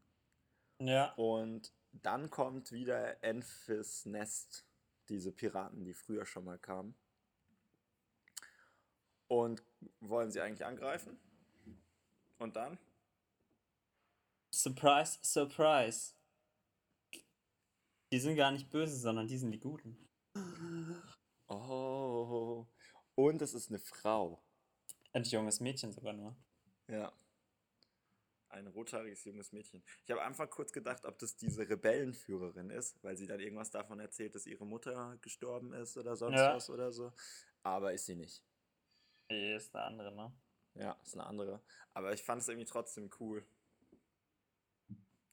Ja. 0.80 1.14
Und 1.14 1.72
dann 1.94 2.30
kommt 2.30 2.72
wieder 2.72 3.24
Enfys 3.24 4.06
Nest, 4.06 4.66
diese 5.08 5.32
Piraten, 5.32 5.86
die 5.86 5.94
früher 5.94 6.26
schon 6.26 6.44
mal 6.44 6.60
kamen. 6.60 6.96
Und 9.28 9.64
wollen 10.02 10.32
sie 10.32 10.42
eigentlich 10.42 10.66
angreifen? 10.66 11.18
Und 12.38 12.58
dann? 12.58 12.78
Surprise, 14.52 15.18
surprise. 15.22 16.15
Die 18.12 18.20
sind 18.20 18.36
gar 18.36 18.52
nicht 18.52 18.70
böse, 18.70 18.96
sondern 18.98 19.28
die 19.28 19.38
sind 19.38 19.52
die 19.52 19.60
Guten. 19.60 19.98
Oh. 21.48 22.66
Und 23.16 23.42
es 23.42 23.54
ist 23.54 23.70
eine 23.70 23.80
Frau. 23.80 24.44
Ein 25.14 25.24
junges 25.24 25.60
Mädchen 25.60 25.92
sogar 25.92 26.14
nur. 26.14 26.36
Ja. 26.88 27.14
Ein 28.50 28.68
rothaariges 28.68 29.26
junges 29.26 29.52
Mädchen. 29.52 29.84
Ich 30.06 30.12
habe 30.12 30.22
einfach 30.22 30.50
kurz 30.50 30.72
gedacht, 30.72 31.06
ob 31.06 31.18
das 31.20 31.36
diese 31.36 31.68
Rebellenführerin 31.68 32.70
ist, 32.70 33.04
weil 33.04 33.18
sie 33.18 33.28
dann 33.28 33.40
irgendwas 33.40 33.72
davon 33.72 34.00
erzählt, 34.00 34.36
dass 34.36 34.46
ihre 34.46 34.66
Mutter 34.66 35.18
gestorben 35.22 35.74
ist 35.74 35.98
oder 35.98 36.16
sonst 36.16 36.38
ja. 36.38 36.56
was 36.56 36.70
oder 36.70 36.92
so. 36.92 37.12
Aber 37.64 37.94
ist 37.94 38.06
sie 38.06 38.16
nicht. 38.16 38.44
Nee, 39.30 39.56
ist 39.56 39.76
eine 39.76 39.86
andere, 39.86 40.16
ne? 40.16 40.34
Ja, 40.76 41.00
ist 41.04 41.16
eine 41.16 41.26
andere. 41.26 41.62
Aber 41.94 42.14
ich 42.14 42.24
fand 42.24 42.42
es 42.42 42.48
irgendwie 42.48 42.68
trotzdem 42.68 43.10
cool. 43.20 43.46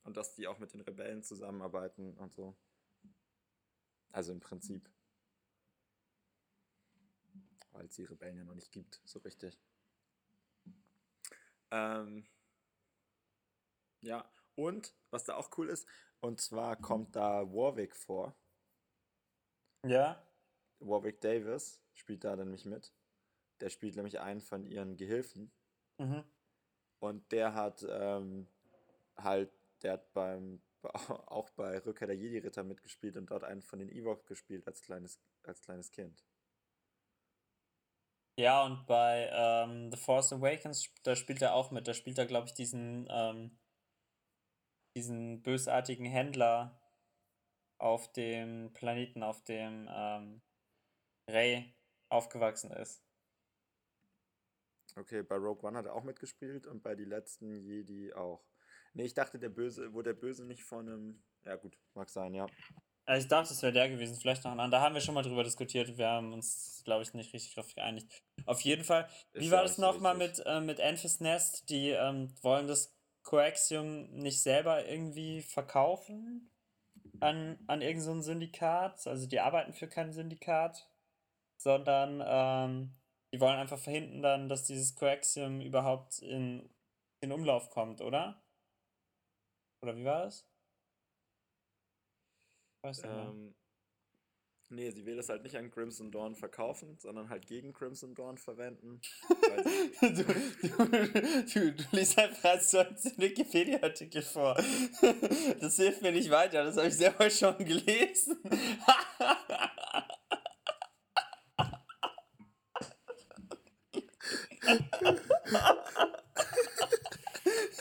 Und 0.04 0.16
dass 0.16 0.34
die 0.34 0.46
auch 0.46 0.58
mit 0.58 0.72
den 0.72 0.80
Rebellen 0.80 1.22
zusammenarbeiten 1.22 2.16
und 2.18 2.32
so. 2.32 2.56
Also 4.10 4.32
im 4.32 4.40
Prinzip. 4.40 4.90
Weil 7.70 7.86
es 7.86 7.94
die 7.94 8.04
Rebellen 8.04 8.36
ja 8.36 8.44
noch 8.44 8.54
nicht 8.54 8.72
gibt, 8.72 9.00
so 9.04 9.18
richtig. 9.20 9.58
Ähm, 11.70 12.26
ja, 14.02 14.30
und 14.56 14.94
was 15.10 15.24
da 15.24 15.36
auch 15.36 15.50
cool 15.56 15.68
ist, 15.68 15.86
und 16.20 16.40
zwar 16.40 16.76
kommt 16.76 17.16
da 17.16 17.50
Warwick 17.52 17.96
vor. 17.96 18.36
Ja. 19.84 20.22
Warwick 20.80 21.20
Davis 21.20 21.82
spielt 21.94 22.24
da 22.24 22.36
nämlich 22.36 22.64
mit. 22.64 22.92
Der 23.60 23.70
spielt 23.70 23.96
nämlich 23.96 24.20
einen 24.20 24.40
von 24.40 24.66
ihren 24.66 24.96
Gehilfen. 24.96 25.50
Mhm. 25.98 26.24
Und 27.00 27.32
der 27.32 27.54
hat 27.54 27.84
ähm, 27.88 28.46
halt, 29.16 29.50
der 29.82 29.92
hat 29.94 30.12
beim 30.12 30.62
auch 30.82 31.50
bei 31.50 31.78
Rückkehr 31.78 32.06
der 32.06 32.16
Jedi-Ritter 32.16 32.64
mitgespielt 32.64 33.16
und 33.16 33.30
dort 33.30 33.44
einen 33.44 33.62
von 33.62 33.78
den 33.78 33.88
Ewoks 33.88 34.26
gespielt 34.26 34.66
als 34.66 34.82
kleines, 34.82 35.20
als 35.44 35.60
kleines 35.60 35.90
Kind. 35.90 36.24
Ja, 38.38 38.64
und 38.64 38.86
bei 38.86 39.28
ähm, 39.30 39.90
The 39.92 39.98
Force 39.98 40.32
Awakens, 40.32 40.90
da 41.02 41.14
spielt 41.14 41.42
er 41.42 41.54
auch 41.54 41.70
mit. 41.70 41.86
Da 41.86 41.94
spielt 41.94 42.18
er, 42.18 42.26
glaube 42.26 42.46
ich, 42.46 42.54
diesen, 42.54 43.06
ähm, 43.10 43.58
diesen 44.96 45.42
bösartigen 45.42 46.06
Händler 46.06 46.80
auf 47.78 48.10
dem 48.12 48.72
Planeten, 48.72 49.22
auf 49.22 49.44
dem 49.44 49.88
ähm, 49.90 50.42
Rey 51.28 51.74
aufgewachsen 52.08 52.70
ist. 52.70 53.04
Okay, 54.96 55.22
bei 55.22 55.36
Rogue 55.36 55.66
One 55.66 55.76
hat 55.76 55.86
er 55.86 55.94
auch 55.94 56.04
mitgespielt 56.04 56.66
und 56.66 56.82
bei 56.82 56.94
die 56.94 57.04
letzten 57.04 57.56
Jedi 57.56 58.12
auch. 58.12 58.44
Nee, 58.94 59.04
ich 59.04 59.14
dachte, 59.14 59.38
der 59.38 59.48
Böse, 59.48 59.92
wo 59.94 60.02
der 60.02 60.14
Böse 60.14 60.44
nicht 60.44 60.62
von 60.62 60.88
einem. 60.88 61.22
Ja, 61.44 61.56
gut, 61.56 61.76
mag 61.94 62.08
sein, 62.08 62.34
ja. 62.34 62.46
Also 63.04 63.24
ich 63.24 63.28
dachte, 63.28 63.52
es 63.52 63.62
wäre 63.62 63.72
der 63.72 63.88
gewesen, 63.88 64.16
vielleicht 64.16 64.44
noch 64.44 64.52
ein 64.52 64.60
anderer. 64.60 64.80
Da 64.80 64.86
haben 64.86 64.94
wir 64.94 65.00
schon 65.00 65.14
mal 65.14 65.22
drüber 65.22 65.42
diskutiert. 65.42 65.98
Wir 65.98 66.08
haben 66.08 66.32
uns, 66.32 66.82
glaube 66.84 67.02
ich, 67.02 67.12
nicht 67.14 67.32
richtig 67.32 67.54
darauf 67.54 67.74
geeinigt. 67.74 68.22
Auf 68.46 68.60
jeden 68.60 68.84
Fall. 68.84 69.08
Wie 69.32 69.50
war 69.50 69.62
das 69.62 69.78
nochmal 69.78 70.16
mit, 70.16 70.40
äh, 70.46 70.60
mit 70.60 70.78
Enfys 70.78 71.20
Nest? 71.20 71.68
Die 71.68 71.90
ähm, 71.90 72.32
wollen 72.42 72.68
das 72.68 72.94
Coaxium 73.24 74.10
nicht 74.12 74.42
selber 74.42 74.86
irgendwie 74.86 75.42
verkaufen 75.42 76.50
an, 77.20 77.58
an 77.66 77.82
irgendein 77.82 78.20
so 78.20 78.20
Syndikat. 78.20 79.06
Also 79.06 79.26
die 79.26 79.40
arbeiten 79.40 79.72
für 79.72 79.88
kein 79.88 80.12
Syndikat, 80.12 80.88
sondern 81.56 82.22
ähm, 82.24 82.92
die 83.32 83.40
wollen 83.40 83.58
einfach 83.58 83.78
verhindern, 83.78 84.48
dass 84.48 84.64
dieses 84.64 84.94
Coaxium 84.94 85.60
überhaupt 85.60 86.20
in, 86.20 86.68
in 87.20 87.32
Umlauf 87.32 87.70
kommt, 87.70 88.00
oder? 88.00 88.42
Oder 89.82 89.96
wie 89.96 90.04
war 90.04 90.22
das? 90.22 90.46
Weiß 92.82 93.02
ähm, 93.04 93.54
nee, 94.68 94.90
sie 94.90 95.04
will 95.06 95.18
es 95.18 95.28
halt 95.28 95.42
nicht 95.42 95.56
an 95.56 95.70
Crimson 95.70 96.10
Dawn 96.10 96.34
verkaufen, 96.34 96.96
sondern 96.98 97.28
halt 97.28 97.46
gegen 97.46 97.72
Crimson 97.72 98.14
Dawn 98.14 98.38
verwenden. 98.38 99.00
du, 100.00 100.08
du, 100.08 100.32
du, 100.62 101.72
du 101.72 101.84
liest 101.92 102.18
einfach 102.18 102.50
als 102.50 102.70
so 102.70 102.78
einen 102.78 102.96
Wikipedia-Artikel 103.16 104.22
vor. 104.22 104.56
Das 105.60 105.76
hilft 105.76 106.02
mir 106.02 106.12
nicht 106.12 106.30
weiter, 106.30 106.64
das 106.64 106.76
habe 106.76 106.88
ich 106.88 106.96
selber 106.96 107.28
schon 107.30 107.58
gelesen. 107.58 108.40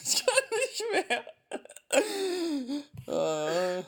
ich 0.03 0.25
kann 0.25 0.43
nicht 0.51 0.83
mehr. 0.91 1.25
Äh. 3.07 3.83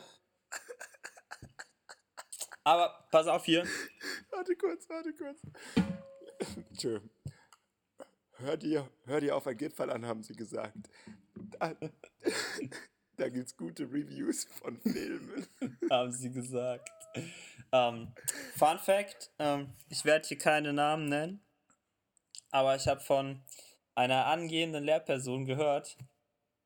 Aber 2.63 3.05
pass 3.11 3.27
auf 3.27 3.45
hier. 3.45 3.65
Warte 4.31 4.55
kurz, 4.55 4.87
warte 4.89 5.13
kurz. 5.13 5.41
Tschö. 6.77 6.99
Hör 8.37 8.57
dir, 8.57 8.89
hör 9.05 9.21
dir 9.21 9.35
auf 9.35 9.47
ein 9.47 9.57
Gipfel 9.57 9.89
an, 9.89 10.05
haben 10.05 10.23
sie 10.23 10.35
gesagt. 10.35 10.75
Da, 11.35 11.75
da 13.17 13.29
gibt's 13.29 13.55
gute 13.55 13.83
Reviews 13.83 14.45
von 14.45 14.79
Filmen. 14.81 15.47
haben 15.89 16.11
sie 16.11 16.31
gesagt. 16.31 16.89
Ähm, 17.71 18.13
Fun 18.57 18.79
Fact: 18.79 19.31
ähm, 19.39 19.73
Ich 19.89 20.03
werde 20.03 20.27
hier 20.27 20.37
keine 20.37 20.73
Namen 20.73 21.09
nennen, 21.09 21.41
aber 22.51 22.75
ich 22.75 22.87
habe 22.87 23.01
von 23.01 23.41
einer 23.95 24.25
angehenden 24.25 24.83
Lehrperson 24.83 25.45
gehört, 25.45 25.97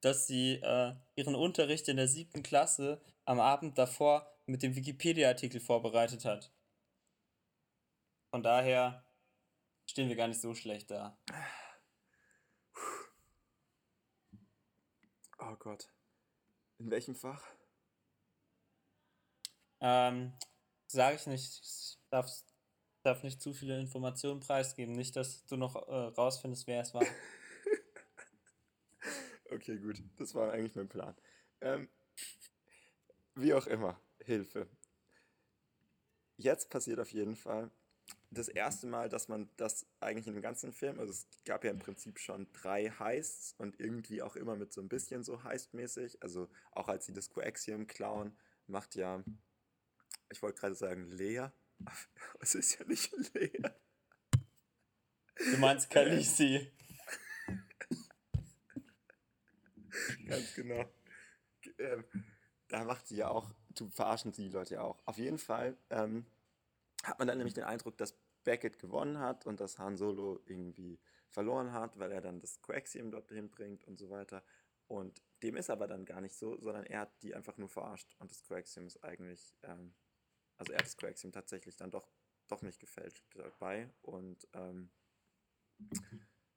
dass 0.02 0.28
sie 0.28 0.56
äh, 0.56 0.94
ihren 1.16 1.36
Unterricht 1.36 1.88
in 1.90 1.98
der 1.98 2.08
siebten 2.08 2.44
Klasse 2.44 3.02
am 3.26 3.40
Abend 3.40 3.78
davor 3.78 4.32
mit 4.48 4.64
dem 4.64 4.76
Wikipedia-Artikel 4.76 5.60
vorbereitet 5.60 6.26
hat. 6.26 6.52
Von 8.32 8.44
daher 8.44 9.06
stehen 9.86 10.10
wir 10.10 10.16
gar 10.16 10.28
nicht 10.28 10.42
so 10.42 10.56
schlecht 10.56 10.90
da. 10.90 11.18
Oh 15.40 15.56
Gott. 15.60 15.90
In 16.80 16.90
welchem 16.90 17.16
Fach? 17.16 17.44
Ähm, 19.80 20.34
sage 20.88 21.18
ich 21.18 21.28
nicht. 21.28 21.62
Ich 21.62 21.98
darf, 22.10 22.30
darf 23.04 23.24
nicht 23.24 23.42
zu 23.42 23.54
viele 23.54 23.80
Informationen 23.80 24.40
preisgeben. 24.40 24.94
Nicht, 24.94 25.16
dass 25.16 25.46
du 25.46 25.58
noch 25.58 25.76
äh, 25.76 25.92
rausfindest, 25.92 26.68
wer 26.68 26.82
es 26.82 26.94
war. 26.94 27.04
okay, 29.52 29.78
gut. 29.78 30.02
Das 30.18 30.34
war 30.36 30.52
eigentlich 30.52 30.76
mein 30.76 30.90
Plan. 30.90 31.16
Ähm, 31.62 31.90
wie 33.36 33.54
auch 33.54 33.68
immer. 33.68 34.00
Hilfe. 34.28 34.68
Jetzt 36.36 36.70
passiert 36.70 37.00
auf 37.00 37.12
jeden 37.12 37.36
Fall 37.36 37.72
das 38.30 38.50
erste 38.50 38.88
Mal, 38.88 39.10
dass 39.10 39.28
man 39.28 39.50
das 39.56 39.86
eigentlich 40.02 40.28
in 40.28 40.34
dem 40.34 40.42
ganzen 40.42 40.74
Film, 40.74 41.00
also 41.00 41.12
es 41.12 41.28
gab 41.46 41.64
ja 41.64 41.72
im 41.72 41.80
Prinzip 41.80 42.20
schon 42.20 42.52
drei 42.54 42.90
Heists 42.90 43.56
und 43.58 43.80
irgendwie 43.80 44.22
auch 44.22 44.36
immer 44.36 44.56
mit 44.56 44.74
so 44.74 44.82
ein 44.82 44.90
bisschen 44.90 45.24
so 45.24 45.44
Heist-mäßig, 45.44 46.22
also 46.22 46.50
auch 46.72 46.90
als 46.90 47.06
sie 47.06 47.14
das 47.14 47.30
Coaxium 47.30 47.88
klauen, 47.88 48.38
macht 48.68 48.96
ja, 48.96 49.24
ich 50.30 50.42
wollte 50.42 50.60
gerade 50.60 50.76
sagen 50.76 51.10
Lea, 51.10 51.48
es 52.40 52.56
ist 52.56 52.80
ja 52.80 52.86
nicht 52.86 53.12
Lea. 53.34 53.62
Du 55.38 55.58
meinst 55.58 55.90
Khaleesi. 55.90 56.72
Ganz 60.28 60.54
genau. 60.54 60.86
Ähm, 61.80 62.04
da 62.68 62.84
macht 62.84 63.08
sie 63.08 63.18
ja 63.18 63.30
auch, 63.30 63.54
du 63.80 63.90
verarschen 63.90 64.34
sie 64.34 64.44
die 64.44 64.50
Leute 64.56 64.76
ja 64.76 64.82
auch. 64.82 64.98
Auf 65.06 65.18
jeden 65.18 65.38
Fall 65.38 65.78
ähm, 65.90 66.26
hat 67.04 67.20
man 67.20 67.28
dann 67.28 67.38
nämlich 67.38 67.54
den 67.54 67.64
Eindruck, 67.64 67.98
dass 67.98 68.18
Beckett 68.44 68.80
gewonnen 68.80 69.20
hat 69.20 69.46
und 69.46 69.60
dass 69.60 69.78
Han 69.78 69.98
Solo 69.98 70.40
irgendwie 70.46 71.00
verloren 71.30 71.74
hat, 71.74 72.00
weil 72.00 72.12
er 72.12 72.22
dann 72.22 72.40
das 72.40 72.62
Quaxium 72.62 73.12
dorthin 73.12 73.50
bringt 73.50 73.84
und 73.86 73.98
so 73.98 74.10
weiter. 74.10 74.44
Und 74.88 75.22
dem 75.44 75.58
ist 75.58 75.70
aber 75.70 75.88
dann 75.88 76.06
gar 76.06 76.22
nicht 76.22 76.36
so, 76.36 76.58
sondern 76.60 76.86
er 76.86 77.02
hat 77.02 77.22
die 77.22 77.36
einfach 77.36 77.58
nur 77.58 77.68
verarscht 77.68 78.16
und 78.20 78.32
das 78.32 78.44
Quaxium 78.44 78.88
ist 78.88 79.04
eigentlich, 79.04 79.54
ähm, 79.64 79.94
also 80.58 80.72
er 80.72 80.80
hat 80.80 80.86
das 80.86 80.98
Quaxium 80.98 81.34
tatsächlich 81.34 81.76
dann 81.76 81.92
doch, 81.92 82.10
doch 82.48 82.62
nicht 82.62 82.80
gefälscht 82.80 83.26
dabei 83.36 83.90
und 84.02 84.48
ähm, 84.54 84.90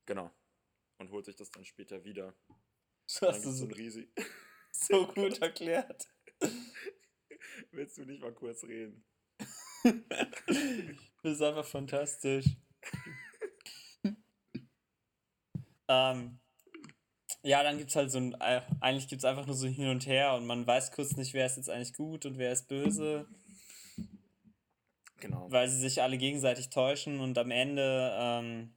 genau. 0.06 0.30
Und 0.98 1.10
holt 1.10 1.24
sich 1.24 1.36
das 1.36 1.50
dann 1.50 1.64
später 1.64 2.04
wieder. 2.04 2.34
Das 3.06 3.42
so 3.42 3.50
so, 3.50 3.64
ein 3.64 3.72
riesig. 3.72 4.12
so 4.70 5.06
gut 5.08 5.38
erklärt. 5.42 6.08
Willst 7.72 7.98
du 7.98 8.04
nicht 8.04 8.20
mal 8.22 8.32
kurz 8.32 8.64
reden? 8.64 9.04
Das 9.82 9.94
ist 11.32 11.42
einfach 11.42 11.64
fantastisch. 11.64 12.46
ähm, 15.88 16.38
ja, 17.42 17.62
dann 17.62 17.78
gibt 17.78 17.90
es 17.90 17.96
halt 17.96 18.10
so 18.10 18.18
ein, 18.18 18.34
äh, 18.40 18.62
eigentlich 18.80 19.08
gibt 19.08 19.20
es 19.20 19.24
einfach 19.24 19.46
nur 19.46 19.56
so 19.56 19.66
hin 19.66 19.88
und 19.88 20.06
her 20.06 20.34
und 20.34 20.46
man 20.46 20.66
weiß 20.66 20.92
kurz 20.92 21.16
nicht, 21.16 21.32
wer 21.32 21.46
ist 21.46 21.56
jetzt 21.56 21.70
eigentlich 21.70 21.94
gut 21.94 22.26
und 22.26 22.38
wer 22.38 22.52
ist 22.52 22.68
böse, 22.68 23.26
Genau. 25.20 25.50
weil 25.50 25.68
sie 25.68 25.78
sich 25.78 26.02
alle 26.02 26.18
gegenseitig 26.18 26.70
täuschen 26.70 27.20
und 27.20 27.36
am 27.38 27.50
Ende 27.50 28.14
ähm, 28.18 28.74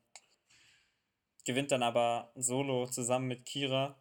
gewinnt 1.45 1.71
dann 1.71 1.83
aber 1.83 2.31
Solo 2.35 2.87
zusammen 2.87 3.27
mit 3.27 3.45
Kira. 3.45 3.97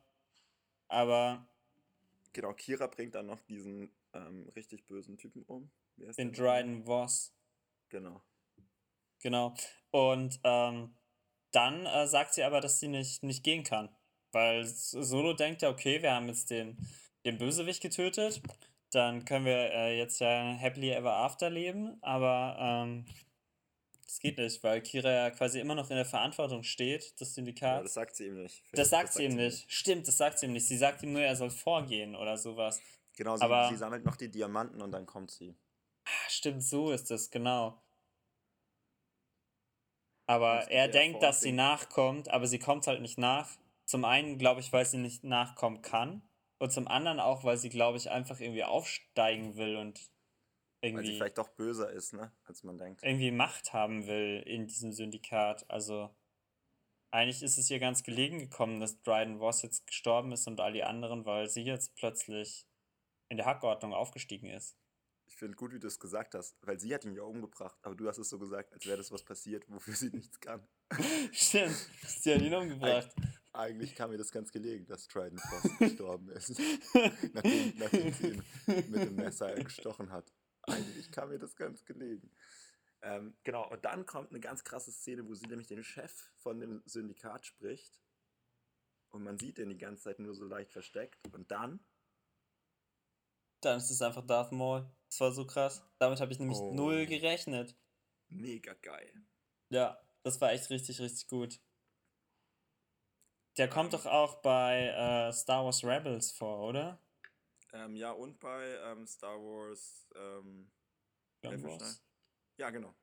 Aber 0.89 1.47
Genau, 2.33 2.53
Kira 2.55 2.87
bringt 2.87 3.15
dann 3.15 3.27
noch 3.27 3.41
diesen 3.43 3.91
ähm, 4.15 4.49
richtig 4.57 4.87
bösen 4.87 5.17
Typen 5.17 5.43
um. 5.43 5.71
Den? 5.97 6.33
Dryden 6.33 6.85
Voss. 6.87 7.35
Genau. 7.89 8.23
Genau. 9.21 9.55
Und 9.91 10.41
ähm, 10.45 10.95
dann 11.53 11.87
äh, 11.87 12.07
sagt 12.07 12.35
sie 12.35 12.43
aber, 12.43 12.61
dass 12.61 12.81
sie 12.81 12.89
nicht, 12.89 13.23
nicht 13.23 13.45
gehen 13.45 13.63
kann. 13.63 13.95
Weil 14.33 14.65
Solo 14.65 15.35
denkt 15.35 15.63
ja, 15.63 15.69
okay, 15.69 16.01
wir 16.03 16.13
haben 16.13 16.29
jetzt 16.29 16.51
den, 16.51 16.79
den 17.25 17.37
Bösewicht 17.39 17.83
getötet. 17.83 18.43
Dann 18.91 19.25
können 19.25 19.45
wir 19.45 19.71
äh, 19.73 19.99
jetzt 19.99 20.21
ja 20.21 20.57
happily 20.59 20.91
ever 20.91 21.13
after 21.15 21.51
leben. 21.51 21.99
Aber 22.03 22.57
ähm, 22.59 23.05
das 24.07 24.19
geht 24.19 24.39
nicht, 24.39 24.63
weil 24.63 24.81
Kira 24.83 25.11
ja 25.11 25.31
quasi 25.31 25.61
immer 25.61 25.75
noch 25.75 25.91
in 25.91 25.97
der 25.97 26.05
Verantwortung 26.05 26.63
steht, 26.63 27.19
des 27.21 27.29
Ja, 27.31 27.35
Syndikats. 27.35 27.83
das 27.85 27.95
sagt 27.95 28.17
sie 28.17 28.27
ihm 28.27 28.43
nicht. 28.43 28.63
das 28.73 28.91
sagt 28.91 29.13
sie 29.13 29.25
ihm 29.25 29.37
nicht. 29.37 29.71
Stimmt, 29.71 30.09
das 30.09 30.17
sagt 30.17 30.39
sie 30.39 30.47
ihm 30.47 30.53
nicht. 30.53 30.67
Sie 30.67 30.77
sagt 30.77 31.03
ihm 31.03 31.13
nur, 31.13 31.23
er 31.23 31.37
soll 31.37 31.51
vorgehen 31.51 32.15
oder 32.17 32.37
sowas. 32.37 32.81
Genau, 33.17 33.37
sie, 33.37 33.43
Aber- 33.45 33.69
sie 33.69 33.77
sammelt 33.77 34.05
noch 34.05 34.17
die 34.17 34.31
Diamanten 34.31 34.81
und 34.83 34.93
dann 34.93 35.07
kommt 35.07 35.31
sie. 35.31 35.55
Ah, 36.05 36.29
Stimmt, 36.29 36.63
so 36.63 36.91
ist 36.91 37.11
es, 37.11 37.31
genau. 37.31 37.81
Aber 40.27 40.71
er 40.71 40.89
denkt, 40.89 41.23
dass 41.23 41.41
sie 41.41 41.53
nachkommt, 41.53 42.29
aber 42.29 42.47
sie 42.47 42.59
kommt 42.59 42.87
halt 42.87 43.01
nicht 43.03 43.19
nach. 43.19 43.51
Zum 43.85 44.05
einen, 44.05 44.39
glaube 44.39 44.61
ich, 44.61 44.73
weil 44.73 44.87
sie 44.87 44.99
nicht 44.99 45.25
nachkommen 45.25 45.83
kann. 45.83 46.23
Und 46.59 46.73
zum 46.73 46.87
anderen 46.89 47.19
auch, 47.21 47.45
weil 47.45 47.57
sie, 47.57 47.69
glaube 47.71 47.99
ich, 47.99 48.11
einfach 48.11 48.41
irgendwie 48.41 48.65
aufsteigen 48.65 49.57
will 49.57 49.77
und 49.77 49.99
Weil 49.99 50.03
sie 50.03 50.87
irgendwie, 50.89 51.17
vielleicht 51.17 51.39
doch 51.39 51.49
böser 51.51 51.91
ist, 51.91 52.13
ne? 52.15 52.33
Als 52.45 52.63
man 52.63 52.79
denkt. 52.79 53.03
irgendwie 53.03 53.33
Macht 53.33 53.73
haben 53.73 54.07
will 54.07 54.43
in 54.47 54.69
diesem 54.69 54.93
Syndikat. 54.93 55.69
Also 55.69 56.15
eigentlich 57.11 57.43
ist 57.43 57.59
es 57.59 57.69
ihr 57.69 57.81
ganz 57.81 58.05
gelegen 58.05 58.39
gekommen, 58.39 58.81
dass 58.81 59.03
Dryden 59.03 59.39
Voss 59.41 59.63
jetzt 59.63 59.87
gestorben 59.87 60.33
ist 60.33 60.47
und 60.47 60.61
all 60.61 60.73
die 60.73 60.85
anderen, 60.85 61.27
weil 61.27 61.49
sie 61.49 61.63
jetzt 61.63 61.95
plötzlich 61.97 62.67
in 63.29 63.37
der 63.37 63.47
Hackordnung 63.47 63.93
aufgestiegen 63.93 64.49
ist. 64.49 64.77
Ich 65.27 65.37
finde 65.37 65.57
gut, 65.57 65.73
wie 65.73 65.79
du 65.79 65.87
es 65.87 65.99
gesagt 65.99 66.35
hast, 66.35 66.57
weil 66.63 66.79
sie 66.79 66.95
hat 66.95 67.05
ihn 67.05 67.15
ja 67.15 67.23
umgebracht, 67.23 67.79
aber 67.83 67.95
du 67.95 68.07
hast 68.07 68.19
es 68.19 68.29
so 68.29 68.39
gesagt, 68.39 68.73
als 68.73 68.85
wäre 68.87 68.99
das 68.99 69.11
was 69.11 69.25
passiert, 69.25 69.65
wofür 69.69 69.95
sie 69.95 70.11
nichts 70.11 70.39
kann. 70.41 70.67
Stimmt, 71.33 71.75
sie 72.07 72.35
hat 72.35 72.43
ihn 72.43 72.55
umgebracht. 72.55 73.15
Eigentlich 73.55 73.95
kam 73.95 74.11
mir 74.11 74.19
das 74.19 74.31
ganz 74.31 74.51
gelegen, 74.51 74.87
dass 74.87 75.09
Trident 75.09 75.41
Frost 75.41 75.79
gestorben 75.79 76.29
ist, 76.31 76.59
nachdem, 77.33 77.79
nachdem 77.79 78.13
sie 78.13 78.29
ihn 78.29 78.91
mit 78.91 79.03
dem 79.03 79.17
Messer 79.17 79.55
gestochen 79.55 80.11
hat. 80.11 80.33
Eigentlich 80.63 81.11
kam 81.11 81.31
mir 81.31 81.39
das 81.39 81.57
ganz 81.57 81.85
gelegen. 81.85 82.31
Ähm, 83.03 83.37
genau, 83.43 83.69
und 83.69 83.85
dann 83.85 84.07
kommt 84.07 84.31
eine 84.31 84.41
ganz 84.41 84.63
krasse 84.65 84.93
Szene, 84.93 85.27
wo 85.27 85.35
sie 85.35 85.47
nämlich 85.47 85.67
den 85.67 85.83
Chef 85.83 86.31
von 86.37 86.61
dem 86.61 86.83
Syndikat 86.87 87.45
spricht. 87.45 88.01
Und 89.11 89.25
man 89.25 89.39
sieht 89.39 89.59
den 89.59 89.69
die 89.69 89.79
ganze 89.79 90.05
Zeit 90.05 90.19
nur 90.21 90.35
so 90.35 90.47
leicht 90.47 90.73
versteckt. 90.73 91.19
Und 91.33 91.51
dann, 91.51 91.81
Dann 93.63 93.79
ist 93.79 93.91
es 93.91 94.03
einfach 94.03 94.27
Darth 94.27 94.53
Maul. 94.53 94.89
Das 95.09 95.21
war 95.21 95.33
so 95.33 95.47
krass. 95.47 95.83
Damit 95.99 96.21
habe 96.21 96.33
ich 96.33 96.39
nämlich 96.39 96.59
Oh. 96.59 96.73
null 96.75 97.07
gerechnet. 97.07 97.77
mega 98.29 98.73
geil. 98.75 99.13
Ja, 99.69 100.01
das 100.23 100.41
war 100.41 100.53
echt 100.53 100.69
richtig, 100.71 101.01
richtig 101.01 101.27
gut. 101.29 101.61
Der 103.59 103.69
kommt 103.69 103.93
doch 103.93 104.07
auch 104.07 104.37
bei 104.43 104.87
äh, 104.89 105.33
Star 105.33 105.65
Wars 105.65 105.85
Rebels 105.85 106.33
vor, 106.33 106.69
oder? 106.69 106.99
Ähm, 107.75 107.95
ja, 107.97 108.11
und 108.13 108.41
bei 108.41 108.65
ähm, 108.85 109.07
Star 109.07 109.39
Wars. 109.39 110.09
Ähm, 110.15 110.71
mir 111.43 111.63
Wars. 111.63 111.77
schnell. 111.77 111.95
Ja, 112.57 112.71
genau. 112.71 112.95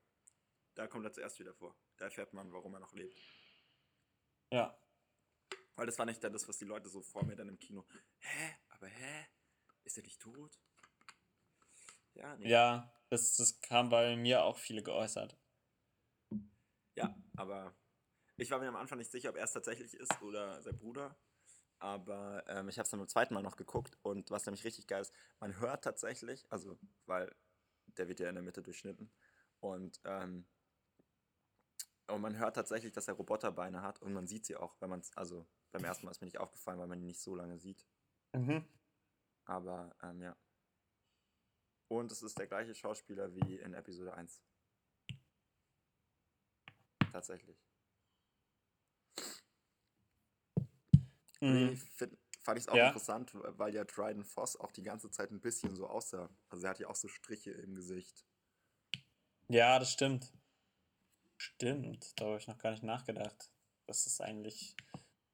Da 0.75 0.87
kommt 0.87 1.05
er 1.05 1.13
zuerst 1.13 1.39
wieder 1.39 1.53
vor. 1.53 1.75
Da 1.97 2.05
erfährt 2.05 2.33
man, 2.33 2.51
warum 2.51 2.73
er 2.73 2.79
noch 2.79 2.93
lebt. 2.93 3.19
Ja. 4.51 4.75
Weil 5.75 5.85
das 5.85 5.97
war 5.99 6.05
nicht 6.05 6.23
das, 6.23 6.47
was 6.47 6.57
die 6.57 6.65
Leute 6.65 6.89
so 6.89 7.01
vor 7.01 7.23
mir 7.23 7.35
dann 7.35 7.49
im 7.49 7.59
Kino. 7.59 7.85
Hä? 8.19 8.55
Aber 8.69 8.87
hä? 8.87 9.27
Ist 9.89 9.97
er 9.97 10.04
nicht 10.04 10.21
tot? 10.21 10.60
Ja, 12.13 12.38
nee. 12.38 12.47
Ja, 12.47 12.93
das, 13.10 13.36
das 13.38 13.60
kam 13.60 13.89
bei 13.89 14.15
mir 14.15 14.43
auch 14.43 14.60
viele 14.60 14.84
geäußert. 14.84 15.36
Ja, 16.93 17.17
aber 17.38 17.75
ich 18.38 18.52
war 18.52 18.60
mir 18.60 18.67
am 18.67 18.75
Anfang 18.75 18.99
nicht 18.99 19.10
sicher, 19.10 19.32
ob 19.32 19.38
er 19.38 19.45
es 19.45 19.52
tatsächlich 19.54 19.95
ist 19.95 20.21
oder 20.21 20.62
sein 20.62 20.78
Bruder. 20.78 21.17
Aber 21.80 22.43
ähm, 22.47 22.69
ich 22.69 22.78
habe 22.78 22.84
es 22.84 22.91
dann 22.91 22.99
beim 22.99 23.10
zweiten 23.10 23.34
Mal 23.34 23.41
noch 23.41 23.56
geguckt 23.56 23.97
und 24.04 24.30
was 24.30 24.45
nämlich 24.45 24.63
richtig 24.63 24.86
geil 24.86 25.02
ist, 25.02 25.12
man 25.39 25.60
hört 25.60 25.84
tatsächlich, 25.84 26.45
also 26.52 26.78
weil 27.08 27.36
der 27.97 28.08
wird 28.08 28.19
ja 28.19 28.30
in 28.30 28.36
der 28.36 28.43
Mitte 28.43 28.62
durchschnitten 28.62 29.12
und, 29.60 30.02
ähm, 30.04 30.47
und 32.06 32.21
man 32.21 32.38
hört 32.38 32.58
tatsächlich, 32.58 32.93
dass 32.93 33.08
er 33.08 33.15
Roboterbeine 33.15 33.82
hat 33.82 34.04
und 34.04 34.13
man 34.13 34.28
sieht 34.28 34.45
sie 34.45 34.56
auch, 34.56 34.75
wenn 34.82 34.91
man 34.91 34.99
es, 34.99 35.17
also 35.17 35.47
beim 35.71 35.84
ersten 35.84 36.06
Mal 36.06 36.12
ist 36.12 36.21
mir 36.21 36.28
nicht 36.28 36.39
aufgefallen, 36.39 36.78
weil 36.78 36.88
man 36.88 36.99
ihn 36.99 37.08
nicht 37.08 37.21
so 37.21 37.34
lange 37.34 37.58
sieht. 37.58 37.88
Mhm. 38.34 38.63
Aber 39.49 39.95
ähm, 40.03 40.21
ja. 40.21 40.38
Und 41.88 42.12
es 42.12 42.21
ist 42.21 42.38
der 42.38 42.45
gleiche 42.45 42.75
Schauspieler 42.75 43.33
wie 43.33 43.57
in 43.57 43.73
Episode 43.73 44.13
1. 44.13 44.43
Tatsächlich. 47.12 47.57
Mhm. 51.41 51.77
find, 51.77 52.15
fand 52.41 52.59
ich 52.59 52.65
es 52.65 52.69
auch 52.69 52.75
Ja. 52.75 52.88
interessant, 52.88 53.31
weil 53.33 53.73
ja 53.73 53.85
Dryden 53.85 54.23
Voss 54.23 54.55
auch 54.55 54.71
die 54.71 54.83
ganze 54.83 55.09
Zeit 55.09 55.31
ein 55.31 55.41
bisschen 55.41 55.75
so 55.75 55.88
aussah. 55.88 56.29
Also 56.49 56.65
er 56.65 56.69
hat 56.69 56.79
ja 56.79 56.88
auch 56.88 56.95
so 56.95 57.07
Striche 57.07 57.51
im 57.51 57.73
Gesicht. 57.73 58.27
Ja, 59.47 59.79
das 59.79 59.91
stimmt. 59.91 60.31
Stimmt, 61.38 62.19
da 62.19 62.25
habe 62.25 62.38
ich 62.38 62.47
noch 62.47 62.57
gar 62.59 62.69
nicht 62.71 62.83
nachgedacht, 62.83 63.49
dass 63.88 64.05
es 64.05 64.21
eigentlich 64.21 64.75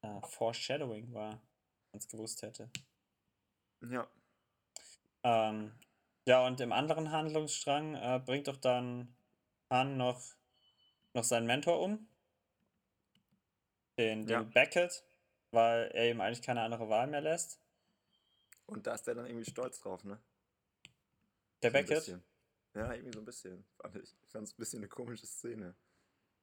äh, 0.00 0.22
Foreshadowing 0.22 1.12
war, 1.12 1.46
wenn 1.90 1.98
es 1.98 2.08
gewusst 2.08 2.40
hätte. 2.40 2.70
Ja, 3.82 4.08
Ähm, 5.22 5.72
ja, 6.26 6.46
und 6.46 6.60
im 6.60 6.72
anderen 6.72 7.10
Handlungsstrang 7.10 7.94
äh, 7.94 8.20
bringt 8.24 8.48
doch 8.48 8.56
dann 8.56 9.16
Han 9.70 9.96
noch, 9.96 10.22
noch 11.14 11.24
seinen 11.24 11.46
Mentor 11.46 11.80
um. 11.80 12.08
Den, 13.98 14.26
den 14.26 14.28
Ja. 14.28 14.42
Beckett, 14.42 15.04
weil 15.50 15.90
er 15.92 16.10
ihm 16.10 16.20
eigentlich 16.20 16.42
keine 16.42 16.62
andere 16.62 16.88
Wahl 16.88 17.06
mehr 17.06 17.20
lässt. 17.20 17.60
und 18.66 18.86
da 18.86 18.94
ist 18.94 19.04
der 19.06 19.14
dann 19.14 19.26
irgendwie 19.26 19.48
stolz 19.50 19.80
drauf, 19.80 20.04
ne? 20.04 20.20
Der 21.62 21.70
So 21.70 21.72
Beckett. 21.72 22.06
Ja, 22.74 22.92
irgendwie 22.92 23.12
so 23.12 23.20
ein 23.20 23.24
bisschen. 23.24 23.64
Ich 24.02 24.30
fand 24.30 24.46
es 24.46 24.52
ein 24.52 24.58
bisschen 24.58 24.80
eine 24.80 24.88
komische 24.88 25.26
Szene. 25.26 25.74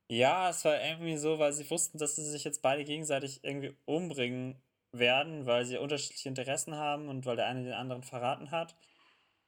Ja, 0.09 0.49
es 0.49 0.65
war 0.65 0.81
irgendwie 0.81 1.17
so, 1.17 1.37
weil 1.39 1.53
sie 1.53 1.69
wussten, 1.69 1.97
dass 1.97 2.15
sie 2.15 2.25
sich 2.25 2.43
jetzt 2.43 2.61
beide 2.61 2.83
gegenseitig 2.83 3.43
irgendwie 3.43 3.77
umbringen 3.85 4.61
werden, 4.93 5.45
weil 5.45 5.65
sie 5.65 5.77
unterschiedliche 5.77 6.29
Interessen 6.29 6.75
haben 6.75 7.09
und 7.09 7.25
weil 7.25 7.35
der 7.35 7.47
eine 7.47 7.63
den 7.63 7.73
anderen 7.73 8.03
verraten 8.03 8.51
hat. 8.51 8.75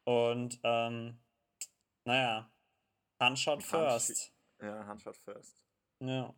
Und 0.06 0.60
ähm, 0.64 1.20
naja, 2.06 2.52
Han 3.20 3.38
shot 3.38 3.64
Und 3.64 3.72
Han 3.72 3.90
first. 3.90 4.36
Ja, 4.62 4.86
Handshot 4.86 5.18
first. 5.18 5.62
Ja. 6.00 6.34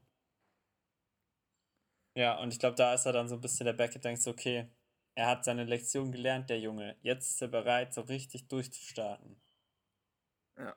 Ja, 2.16 2.40
und 2.40 2.52
ich 2.52 2.60
glaube, 2.60 2.76
da 2.76 2.94
ist 2.94 3.06
er 3.06 3.14
dann 3.14 3.28
so 3.28 3.36
ein 3.36 3.42
bisschen 3.42 3.66
der 3.66 3.74
Beckett, 3.74 4.04
denkt 4.04 4.22
so, 4.22 4.32
okay, 4.32 4.72
er 5.16 5.28
hat 5.28 5.46
seine 5.46 5.66
Lektion 5.66 6.12
gelernt, 6.12 6.50
der 6.50 6.60
Junge. 6.60 6.98
Jetzt 7.02 7.30
ist 7.30 7.42
er 7.42 7.48
bereit, 7.48 7.94
so 7.94 8.02
richtig 8.02 8.48
durchzustarten. 8.48 9.40
Ja. 10.58 10.76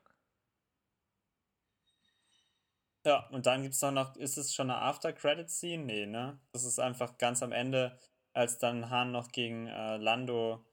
Ja, 3.06 3.26
und 3.28 3.46
dann 3.46 3.62
gibt 3.62 3.74
es 3.74 3.80
noch, 3.80 4.16
ist 4.16 4.36
es 4.36 4.54
schon 4.54 4.70
eine 4.70 4.80
After-Credit-Scene? 4.82 5.84
Nee, 5.84 6.06
ne? 6.06 6.38
Das 6.52 6.64
ist 6.64 6.78
einfach 6.78 7.16
ganz 7.16 7.42
am 7.42 7.52
Ende, 7.52 7.98
als 8.32 8.58
dann 8.58 8.90
Han 8.90 9.12
noch 9.12 9.32
gegen 9.32 9.66
äh, 9.66 9.96
Lando 9.96 10.64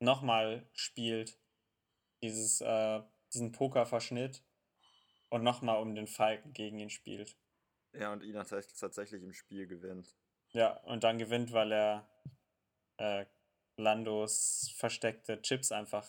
nochmal 0.00 0.68
spielt. 0.72 1.38
Dieses, 2.22 2.60
äh, 2.60 3.02
diesen 3.32 3.52
Pokerverschnitt. 3.52 4.42
Und 5.30 5.42
nochmal 5.42 5.82
um 5.82 5.94
den 5.94 6.06
Falken 6.06 6.52
gegen 6.52 6.78
ihn 6.78 6.90
spielt. 6.90 7.36
Ja, 7.92 8.12
und 8.12 8.22
ihn 8.22 8.34
tatsächlich 8.34 9.22
im 9.22 9.34
Spiel 9.34 9.66
gewinnt. 9.66 10.16
Ja, 10.52 10.78
und 10.84 11.04
dann 11.04 11.18
gewinnt, 11.18 11.52
weil 11.52 11.72
er 11.72 12.08
äh, 12.96 13.26
Landos 13.76 14.74
versteckte 14.76 15.40
Chips 15.42 15.70
einfach 15.70 16.08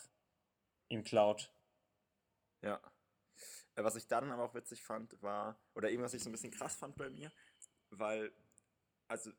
ihm 0.88 1.04
klaut. 1.04 1.52
Ja. 2.62 2.82
Äh, 3.76 3.84
was 3.84 3.96
ich 3.96 4.08
dann 4.08 4.32
aber 4.32 4.44
auch 4.44 4.56
witzig 4.56 4.84
fand, 4.84 5.22
war, 5.22 5.60
oder 5.76 5.90
eben 5.90 6.04
was 6.04 6.14
ich 6.14 6.24
so 6.24 6.30
ein 6.30 6.32
bisschen 6.32 6.52
krass 6.52 6.76
fand 6.76 6.96
bei 6.96 7.10
mir, 7.10 7.32
weil, 7.90 8.34
also 9.08 9.32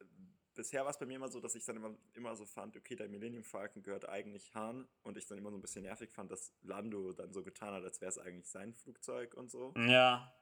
bisher 0.54 0.84
war 0.84 0.90
es 0.90 0.98
bei 0.98 1.06
mir 1.06 1.16
immer 1.16 1.28
so, 1.28 1.40
dass 1.40 1.54
ich 1.54 1.64
dann 1.64 1.76
immer, 1.76 1.96
immer 2.14 2.34
so 2.36 2.44
fand, 2.44 2.76
okay, 2.76 2.96
der 2.96 3.08
Millennium 3.08 3.44
Falcon 3.44 3.82
gehört 3.82 4.08
eigentlich 4.08 4.54
Han 4.54 4.88
und 5.02 5.16
ich 5.16 5.26
dann 5.26 5.38
immer 5.38 5.50
so 5.50 5.56
ein 5.56 5.62
bisschen 5.62 5.82
nervig 5.82 6.10
fand, 6.10 6.30
dass 6.30 6.52
Lando 6.62 7.12
dann 7.12 7.32
so 7.32 7.42
getan 7.42 7.74
hat, 7.74 7.84
als 7.84 8.00
wäre 8.00 8.10
es 8.10 8.18
eigentlich 8.18 8.48
sein 8.48 8.74
Flugzeug 8.74 9.34
und 9.34 9.50
so. 9.50 9.72
Ja. 9.76 10.34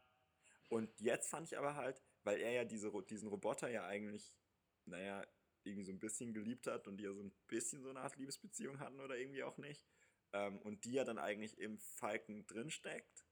Und 0.68 1.00
jetzt 1.00 1.28
fand 1.28 1.46
ich 1.46 1.58
aber 1.58 1.76
halt, 1.76 2.02
weil 2.24 2.40
er 2.40 2.52
ja 2.52 2.64
diese, 2.64 2.92
diesen 3.08 3.28
Roboter 3.28 3.68
ja 3.68 3.86
eigentlich, 3.86 4.36
naja, 4.84 5.26
irgendwie 5.64 5.84
so 5.84 5.92
ein 5.92 5.98
bisschen 5.98 6.32
geliebt 6.32 6.66
hat 6.66 6.88
und 6.88 6.98
die 6.98 7.04
ja 7.04 7.12
so 7.12 7.22
ein 7.22 7.32
bisschen 7.46 7.82
so 7.82 7.90
eine 7.90 8.00
Art 8.00 8.16
Liebesbeziehung 8.16 8.80
hatten 8.80 9.00
oder 9.00 9.16
irgendwie 9.16 9.42
auch 9.42 9.58
nicht, 9.58 9.84
ähm, 10.32 10.58
und 10.60 10.84
die 10.84 10.92
ja 10.92 11.04
dann 11.04 11.18
eigentlich 11.18 11.58
im 11.58 11.78
Falken 11.78 12.46
drinsteckt, 12.46 13.24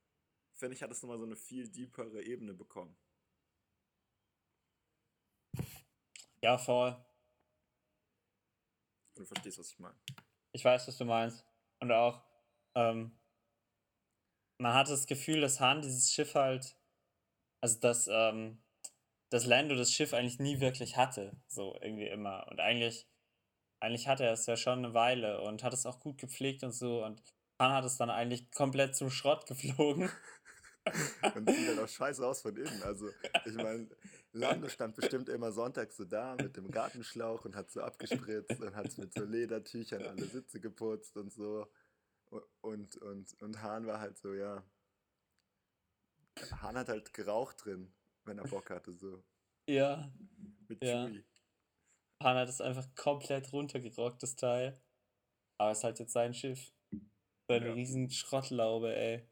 finde 0.52 0.74
ich, 0.74 0.82
hat 0.82 0.90
es 0.90 1.02
nochmal 1.02 1.18
so 1.18 1.24
eine 1.24 1.36
viel 1.36 1.68
deepere 1.68 2.22
Ebene 2.22 2.54
bekommen. 2.54 2.96
Ja, 6.46 6.58
voll. 6.58 6.96
Du 9.16 9.24
verstehst, 9.24 9.58
was 9.58 9.72
ich 9.72 9.80
meine. 9.80 9.96
Ich 10.52 10.64
weiß, 10.64 10.86
was 10.86 10.96
du 10.96 11.04
meinst. 11.04 11.44
Und 11.80 11.90
auch, 11.90 12.22
ähm, 12.76 13.18
man 14.58 14.74
hat 14.74 14.88
das 14.88 15.08
Gefühl, 15.08 15.40
dass 15.40 15.58
Hahn 15.58 15.82
dieses 15.82 16.12
Schiff 16.12 16.36
halt, 16.36 16.78
also 17.60 17.80
dass, 17.80 18.06
ähm, 18.06 18.62
dass 19.28 19.44
Lando 19.44 19.74
das 19.74 19.90
Schiff 19.90 20.14
eigentlich 20.14 20.38
nie 20.38 20.60
wirklich 20.60 20.96
hatte, 20.96 21.36
so 21.48 21.76
irgendwie 21.82 22.06
immer. 22.06 22.46
Und 22.48 22.60
eigentlich, 22.60 23.08
eigentlich 23.80 24.06
hatte 24.06 24.24
er 24.24 24.34
es 24.34 24.46
ja 24.46 24.56
schon 24.56 24.84
eine 24.84 24.94
Weile 24.94 25.40
und 25.40 25.64
hat 25.64 25.72
es 25.72 25.84
auch 25.84 25.98
gut 25.98 26.16
gepflegt 26.16 26.62
und 26.62 26.70
so. 26.70 27.04
Und 27.04 27.24
Han 27.58 27.72
hat 27.72 27.84
es 27.84 27.96
dann 27.96 28.10
eigentlich 28.10 28.52
komplett 28.52 28.94
zum 28.94 29.10
Schrott 29.10 29.46
geflogen. 29.46 30.12
und 31.34 31.50
sieht 31.50 31.68
dann 31.68 31.78
auch 31.78 31.88
scheiße 31.88 32.24
aus 32.24 32.42
von 32.42 32.56
innen. 32.56 32.82
Also, 32.82 33.10
ich 33.44 33.54
meine, 33.54 33.88
Lando 34.32 34.68
stand 34.68 34.94
bestimmt 34.96 35.28
immer 35.28 35.52
sonntags 35.52 35.96
so 35.96 36.04
da 36.04 36.36
mit 36.36 36.56
dem 36.56 36.70
Gartenschlauch 36.70 37.44
und 37.44 37.56
hat 37.56 37.70
so 37.70 37.80
abgespritzt 37.80 38.60
und 38.60 38.74
hat 38.74 38.96
mit 38.98 39.12
so 39.14 39.24
Ledertüchern 39.24 40.02
alle 40.02 40.24
Sitze 40.24 40.60
geputzt 40.60 41.16
und 41.16 41.32
so. 41.32 41.66
Und, 42.60 42.96
und, 42.98 43.42
und 43.42 43.62
Hahn 43.62 43.86
war 43.86 44.00
halt 44.00 44.18
so, 44.18 44.34
ja. 44.34 44.62
Hahn 46.60 46.76
hat 46.76 46.88
halt 46.88 47.12
geraucht 47.14 47.64
drin, 47.64 47.92
wenn 48.24 48.38
er 48.38 48.44
Bock 48.44 48.70
hatte, 48.70 48.94
so. 48.94 49.24
Ja. 49.66 50.12
Mit 50.68 50.82
ja. 50.82 51.06
Chewie. 51.06 51.24
Hahn 52.22 52.36
hat 52.36 52.48
es 52.48 52.60
einfach 52.60 52.86
komplett 52.94 53.52
runtergerockt, 53.52 54.22
das 54.22 54.36
Teil. 54.36 54.80
Aber 55.58 55.70
es 55.70 55.78
ist 55.78 55.84
halt 55.84 55.98
jetzt 55.98 56.12
sein 56.12 56.34
Schiff. 56.34 56.72
Seine 57.48 57.68
ja. 57.68 57.72
riesen 57.74 58.10
Schrottlaube, 58.10 58.94
ey. 58.94 59.28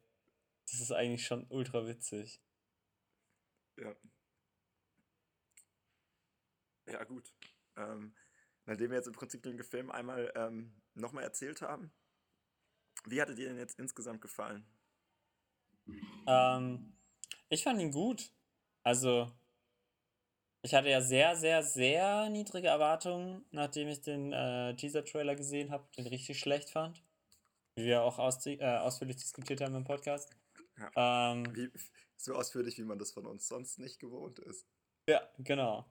Das 0.70 0.80
ist 0.80 0.92
eigentlich 0.92 1.26
schon 1.26 1.46
ultra 1.50 1.86
witzig. 1.86 2.40
Ja. 3.76 3.94
Ja, 6.86 7.04
gut. 7.04 7.32
Ähm, 7.76 8.14
nachdem 8.66 8.90
wir 8.90 8.98
jetzt 8.98 9.06
im 9.06 9.14
Prinzip 9.14 9.42
den 9.42 9.62
Film 9.62 9.90
einmal 9.90 10.32
ähm, 10.36 10.74
nochmal 10.94 11.24
erzählt 11.24 11.62
haben, 11.62 11.92
wie 13.06 13.20
hat 13.20 13.28
er 13.28 13.34
dir 13.34 13.48
denn 13.48 13.58
jetzt 13.58 13.78
insgesamt 13.78 14.20
gefallen? 14.20 14.66
Ähm, 16.26 16.96
ich 17.48 17.62
fand 17.62 17.80
ihn 17.80 17.90
gut. 17.90 18.30
Also, 18.82 19.30
ich 20.62 20.74
hatte 20.74 20.88
ja 20.88 21.00
sehr, 21.00 21.36
sehr, 21.36 21.62
sehr 21.62 22.30
niedrige 22.30 22.68
Erwartungen, 22.68 23.44
nachdem 23.50 23.88
ich 23.88 24.00
den 24.00 24.32
äh, 24.32 24.74
Teaser-Trailer 24.76 25.36
gesehen 25.36 25.70
habe, 25.70 25.86
den 25.96 26.06
richtig 26.06 26.38
schlecht 26.38 26.70
fand. 26.70 27.02
Wie 27.76 27.84
wir 27.84 28.02
auch 28.02 28.18
aus, 28.18 28.46
äh, 28.46 28.62
ausführlich 28.62 29.16
diskutiert 29.16 29.60
haben 29.60 29.74
im 29.74 29.84
Podcast. 29.84 30.30
Ja. 30.78 31.32
Ähm, 31.32 31.54
wie, 31.54 31.70
so 32.16 32.34
ausführlich, 32.34 32.78
wie 32.78 32.84
man 32.84 32.98
das 32.98 33.12
von 33.12 33.26
uns 33.26 33.48
sonst 33.48 33.78
nicht 33.78 33.98
gewohnt 33.98 34.38
ist. 34.40 34.66
Ja, 35.08 35.28
genau. 35.38 35.86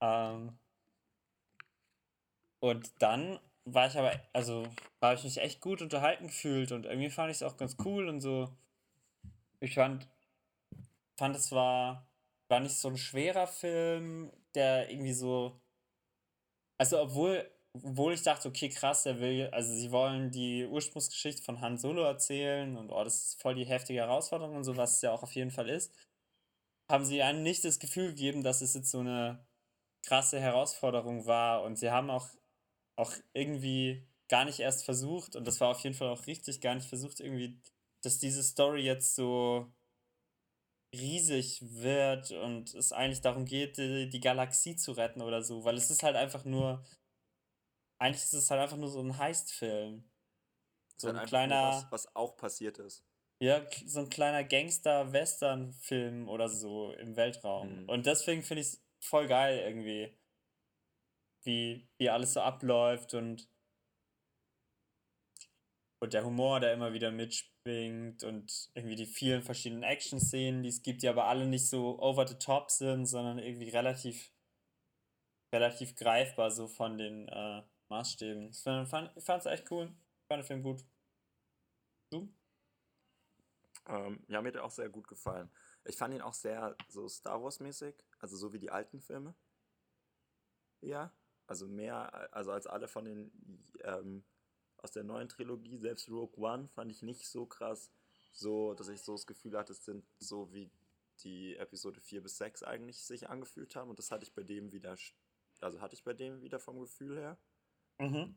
Ähm, 0.00 0.58
und 2.60 2.92
dann 3.02 3.38
war 3.64 3.86
ich 3.86 3.96
aber, 3.96 4.20
also 4.32 4.66
habe 5.00 5.14
ich 5.14 5.24
mich 5.24 5.38
echt 5.38 5.60
gut 5.60 5.82
unterhalten 5.82 6.28
gefühlt 6.28 6.72
und 6.72 6.86
irgendwie 6.86 7.10
fand 7.10 7.30
ich 7.30 7.38
es 7.38 7.42
auch 7.42 7.56
ganz 7.56 7.76
cool 7.84 8.08
und 8.08 8.20
so. 8.20 8.56
Ich 9.60 9.74
fand, 9.74 10.08
fand 11.16 11.36
es 11.36 11.52
war, 11.52 12.08
war 12.48 12.60
nicht 12.60 12.76
so 12.76 12.88
ein 12.88 12.96
schwerer 12.96 13.46
Film, 13.46 14.32
der 14.54 14.90
irgendwie 14.90 15.12
so, 15.12 15.60
also 16.78 17.00
obwohl 17.00 17.51
obwohl 17.74 18.12
ich 18.12 18.22
dachte, 18.22 18.48
okay, 18.48 18.68
krass, 18.68 19.04
der 19.04 19.20
will, 19.20 19.48
also 19.52 19.72
sie 19.72 19.90
wollen 19.90 20.30
die 20.30 20.66
Ursprungsgeschichte 20.66 21.42
von 21.42 21.60
Han 21.60 21.78
Solo 21.78 22.02
erzählen 22.02 22.76
und 22.76 22.90
oh, 22.90 23.02
das 23.02 23.24
ist 23.24 23.42
voll 23.42 23.54
die 23.54 23.64
heftige 23.64 24.00
Herausforderung 24.00 24.56
und 24.56 24.64
so, 24.64 24.76
was 24.76 24.96
es 24.96 25.02
ja 25.02 25.12
auch 25.12 25.22
auf 25.22 25.34
jeden 25.34 25.50
Fall 25.50 25.68
ist, 25.70 25.92
haben 26.90 27.04
sie 27.06 27.22
einem 27.22 27.42
nicht 27.42 27.64
das 27.64 27.78
Gefühl 27.78 28.08
gegeben, 28.08 28.42
dass 28.42 28.60
es 28.60 28.74
jetzt 28.74 28.90
so 28.90 29.00
eine 29.00 29.46
krasse 30.04 30.40
Herausforderung 30.40 31.26
war. 31.26 31.62
Und 31.62 31.76
sie 31.76 31.90
haben 31.90 32.10
auch, 32.10 32.28
auch 32.96 33.12
irgendwie 33.32 34.06
gar 34.28 34.44
nicht 34.44 34.60
erst 34.60 34.84
versucht 34.84 35.36
und 35.36 35.46
das 35.46 35.60
war 35.60 35.68
auf 35.68 35.80
jeden 35.80 35.94
Fall 35.94 36.08
auch 36.08 36.26
richtig, 36.26 36.60
gar 36.60 36.74
nicht 36.74 36.88
versucht 36.88 37.20
irgendwie, 37.20 37.60
dass 38.02 38.18
diese 38.18 38.42
Story 38.42 38.82
jetzt 38.82 39.14
so 39.14 39.72
riesig 40.94 41.60
wird 41.62 42.30
und 42.32 42.74
es 42.74 42.92
eigentlich 42.92 43.22
darum 43.22 43.44
geht, 43.46 43.78
die, 43.78 44.08
die 44.08 44.20
Galaxie 44.20 44.76
zu 44.76 44.92
retten 44.92 45.22
oder 45.22 45.42
so, 45.42 45.64
weil 45.64 45.76
es 45.76 45.90
ist 45.90 46.02
halt 46.02 46.16
einfach 46.16 46.44
nur 46.44 46.84
eigentlich 48.02 48.24
ist 48.24 48.32
es 48.32 48.50
halt 48.50 48.60
einfach 48.60 48.76
nur 48.76 48.88
so 48.88 49.00
ein 49.00 49.16
Heist-Film. 49.16 50.04
So 50.96 51.08
ein 51.08 51.24
kleiner. 51.24 51.68
Was, 51.68 51.92
was 51.92 52.16
auch 52.16 52.36
passiert 52.36 52.78
ist. 52.78 53.06
Ja, 53.40 53.64
so 53.86 54.00
ein 54.00 54.08
kleiner 54.08 54.44
Gangster-Western-Film 54.44 56.28
oder 56.28 56.48
so 56.48 56.92
im 56.94 57.16
Weltraum. 57.16 57.82
Mhm. 57.82 57.88
Und 57.88 58.06
deswegen 58.06 58.42
finde 58.42 58.62
ich 58.62 58.68
es 58.68 58.84
voll 59.00 59.28
geil 59.28 59.58
irgendwie. 59.58 60.16
Wie, 61.44 61.88
wie 61.98 62.10
alles 62.10 62.34
so 62.34 62.40
abläuft 62.40 63.14
und, 63.14 63.48
und 66.00 66.12
der 66.12 66.24
Humor, 66.24 66.60
der 66.60 66.72
immer 66.72 66.92
wieder 66.92 67.10
mitspringt 67.10 68.22
und 68.22 68.70
irgendwie 68.74 68.94
die 68.94 69.06
vielen 69.06 69.42
verschiedenen 69.42 69.82
Action-Szenen, 69.82 70.62
die 70.62 70.68
es 70.68 70.82
gibt, 70.82 71.02
die 71.02 71.08
aber 71.08 71.26
alle 71.26 71.46
nicht 71.46 71.68
so 71.68 72.00
over 72.00 72.28
the 72.28 72.38
top 72.38 72.70
sind, 72.70 73.06
sondern 73.06 73.40
irgendwie 73.40 73.70
relativ, 73.70 74.32
relativ 75.52 75.96
greifbar 75.96 76.52
so 76.52 76.68
von 76.68 76.96
den, 76.96 77.26
äh, 77.26 77.62
Maßstäben. 77.92 78.50
Ich 78.50 78.62
fand 78.62 79.12
es 79.14 79.46
echt 79.46 79.70
cool. 79.70 79.92
Ich 80.22 80.26
fand 80.26 80.42
den 80.42 80.46
Film 80.46 80.62
gut. 80.62 80.84
Du? 82.10 82.28
Ähm, 83.86 84.24
ja, 84.28 84.40
mir 84.40 84.48
hat 84.48 84.56
er 84.56 84.64
auch 84.64 84.70
sehr 84.70 84.88
gut 84.88 85.08
gefallen. 85.08 85.50
Ich 85.84 85.96
fand 85.96 86.14
ihn 86.14 86.22
auch 86.22 86.34
sehr 86.34 86.74
so 86.88 87.08
Star 87.08 87.42
Wars-mäßig, 87.42 87.94
also 88.18 88.36
so 88.36 88.52
wie 88.52 88.58
die 88.58 88.70
alten 88.70 89.00
Filme. 89.00 89.34
Ja, 90.80 91.12
also 91.46 91.68
mehr, 91.68 92.34
also 92.34 92.52
als 92.52 92.66
alle 92.66 92.88
von 92.88 93.04
den 93.04 93.30
ähm, 93.84 94.24
aus 94.78 94.92
der 94.92 95.04
neuen 95.04 95.28
Trilogie, 95.28 95.76
selbst 95.76 96.08
Rogue 96.08 96.42
One, 96.42 96.68
fand 96.68 96.90
ich 96.90 97.02
nicht 97.02 97.28
so 97.28 97.46
krass, 97.46 97.92
so, 98.30 98.74
dass 98.74 98.88
ich 98.88 99.02
so 99.02 99.12
das 99.12 99.26
Gefühl 99.26 99.58
hatte, 99.58 99.72
es 99.72 99.84
sind 99.84 100.04
so 100.18 100.52
wie 100.52 100.70
die 101.24 101.56
Episode 101.56 102.00
4 102.00 102.22
bis 102.22 102.38
6 102.38 102.62
eigentlich 102.62 103.02
sich 103.02 103.28
angefühlt 103.28 103.76
haben. 103.76 103.90
Und 103.90 103.98
das 103.98 104.10
hatte 104.10 104.24
ich 104.24 104.34
bei 104.34 104.42
dem 104.42 104.72
wieder, 104.72 104.96
also 105.60 105.80
hatte 105.80 105.94
ich 105.94 106.04
bei 106.04 106.14
dem 106.14 106.40
wieder 106.40 106.58
vom 106.58 106.80
Gefühl 106.80 107.18
her. 107.18 107.38
Mhm. 107.98 108.36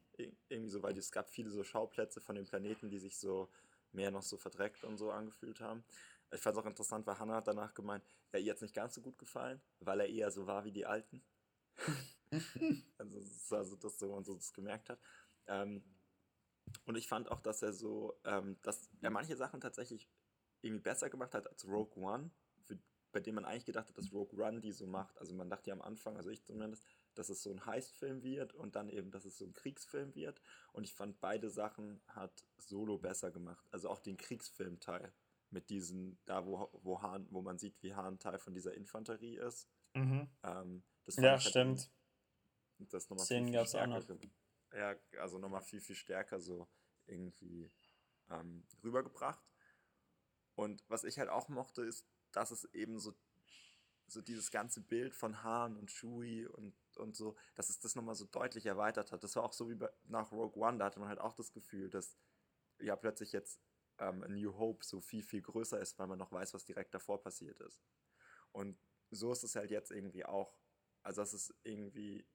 Irgendwie 0.50 0.70
so, 0.70 0.82
weil 0.84 0.98
es 0.98 1.12
gab 1.12 1.30
viele 1.30 1.50
so 1.50 1.64
Schauplätze 1.64 2.22
von 2.22 2.36
den 2.36 2.46
Planeten, 2.46 2.90
die 2.90 3.00
sich 3.00 3.18
so 3.18 3.50
mehr 3.92 4.12
noch 4.12 4.24
so 4.24 4.38
verdreckt 4.38 4.84
und 4.84 4.98
so 4.98 5.12
angefühlt 5.12 5.60
haben. 5.62 5.84
Ich 6.32 6.42
fand 6.42 6.58
es 6.58 6.62
auch 6.64 6.68
interessant, 6.68 7.06
weil 7.08 7.18
Hannah 7.18 7.36
hat 7.36 7.48
danach 7.48 7.74
gemeint, 7.74 8.04
ja, 8.34 8.40
ihr 8.40 8.52
hat 8.52 8.58
es 8.58 8.62
nicht 8.62 8.76
ganz 8.76 8.94
so 8.94 9.02
gut 9.02 9.18
gefallen, 9.18 9.62
weil 9.80 10.02
er 10.02 10.10
eher 10.10 10.32
so 10.32 10.48
war 10.48 10.66
wie 10.66 10.72
die 10.72 10.86
Alten. 10.86 11.24
also, 12.98 13.56
also 13.56 13.76
das 13.76 14.00
so 14.00 14.14
und 14.14 14.26
so 14.26 14.36
das 14.36 14.54
gemerkt 14.54 14.90
hat. 14.90 15.00
Ähm, 15.48 15.84
und 16.86 16.96
ich 16.96 17.08
fand 17.08 17.32
auch, 17.32 17.40
dass 17.40 17.62
er 17.62 17.74
so, 17.74 18.20
ähm, 18.26 18.58
dass 18.64 18.90
er 19.02 19.12
manche 19.12 19.36
Sachen 19.36 19.62
tatsächlich 19.62 20.10
irgendwie 20.62 20.84
besser 20.84 21.10
gemacht 21.10 21.34
hat 21.34 21.48
als 21.48 21.66
Rogue 21.66 21.96
One, 22.04 22.32
für, 22.64 22.78
bei 23.12 23.20
dem 23.20 23.36
man 23.36 23.46
eigentlich 23.46 23.66
gedacht 23.66 23.88
hat, 23.88 23.98
dass 23.98 24.12
Rogue 24.12 24.44
One 24.44 24.60
die 24.62 24.72
so 24.72 24.88
macht. 24.88 25.18
Also 25.20 25.34
man 25.36 25.50
dachte 25.50 25.70
ja 25.70 25.76
am 25.76 25.82
Anfang, 25.82 26.18
also 26.18 26.30
ich 26.30 26.44
zumindest, 26.44 26.86
dass 27.16 27.30
es 27.30 27.42
so 27.42 27.52
ein 27.52 27.66
Heistfilm 27.66 28.22
wird 28.24 28.54
und 28.54 28.76
dann 28.76 28.90
eben, 28.90 29.12
dass 29.12 29.26
es 29.26 29.38
so 29.38 29.46
ein 29.46 29.54
Kriegsfilm 29.54 30.14
wird. 30.16 30.42
Und 30.74 30.84
ich 30.84 30.94
fand 30.94 31.20
beide 31.20 31.50
Sachen 31.50 32.02
hat 32.08 32.46
Solo 32.58 32.98
besser 32.98 33.32
gemacht. 33.32 33.66
Also 33.72 33.90
auch 33.90 34.00
den 34.00 34.18
Kriegsfilmteil 34.18 35.14
mit 35.50 35.70
diesen, 35.70 36.20
da 36.26 36.46
wo, 36.46 36.70
wo, 36.84 37.02
Hahn, 37.02 37.28
wo 37.32 37.42
man 37.42 37.58
sieht, 37.58 37.82
wie 37.82 37.94
Hahn 37.96 38.20
Teil 38.20 38.40
von 38.40 38.54
dieser 38.54 38.74
Infanterie 38.74 39.38
ist. 39.38 39.70
Mhm. 39.94 40.30
Ähm, 40.44 40.84
Ja, 41.18 41.32
halt 41.32 41.42
stimmt. 41.42 41.92
irgendwie- 42.78 42.92
das 42.92 43.10
nochmal 43.10 43.26
Szenen 43.26 43.48
viel, 43.48 43.60
viel 43.60 43.68
stärker. 43.68 44.18
Ja, 44.74 44.96
also 45.22 45.38
nochmal 45.40 45.62
viel, 45.62 45.80
viel 45.80 45.96
stärker 45.96 46.42
so 46.42 46.68
irgendwie 47.06 47.72
ähm, 48.30 48.66
rübergebracht. 48.84 49.42
Und 50.56 50.84
was 50.90 51.04
ich 51.04 51.18
halt 51.20 51.30
auch 51.30 51.48
mochte, 51.48 51.84
ist, 51.84 52.06
dass 52.32 52.52
es 52.52 52.66
eben 52.74 53.00
so, 53.00 53.14
so 54.08 54.22
dieses 54.22 54.52
ganze 54.52 54.82
Bild 54.82 55.14
von 55.16 55.44
Hahn 55.44 55.78
und 55.78 55.90
Chewie 55.92 56.48
und, 56.48 56.76
und 56.98 57.16
so, 57.16 57.36
dass 57.56 57.70
es 57.70 57.80
das 57.80 57.96
nochmal 57.96 58.16
so 58.16 58.26
deutlich 58.26 58.66
erweitert 58.66 59.12
hat. 59.12 59.24
Das 59.24 59.36
war 59.36 59.44
auch 59.44 59.54
so 59.54 59.70
wie 59.70 59.76
bei, 59.76 59.90
nach 60.06 60.32
Rogue 60.32 60.62
One, 60.62 60.78
da 60.78 60.86
hatte 60.86 61.00
man 61.00 61.10
halt 61.10 61.20
auch 61.20 61.34
das 61.34 61.52
Gefühl, 61.52 61.90
dass 61.90 62.18
ja 62.80 62.96
plötzlich 62.96 63.32
jetzt 63.32 63.62
ähm, 64.00 64.20
New 64.30 64.58
Hope 64.58 64.86
so 64.86 65.02
viel, 65.02 65.24
viel 65.24 65.42
größer 65.42 65.80
ist, 65.80 65.98
weil 66.00 66.08
man 66.08 66.20
noch 66.20 66.32
weiß, 66.32 66.54
was 66.54 66.66
direkt 66.66 66.94
davor 66.94 67.22
passiert 67.22 67.60
ist. 67.60 67.82
Und 68.52 68.80
so 69.12 69.32
ist 69.32 69.44
es 69.44 69.56
halt 69.56 69.72
jetzt 69.72 69.92
irgendwie 69.92 70.26
auch. 70.26 70.60
Also, 71.04 71.22
dass 71.22 71.34
es 71.34 71.54
irgendwie 71.64 72.28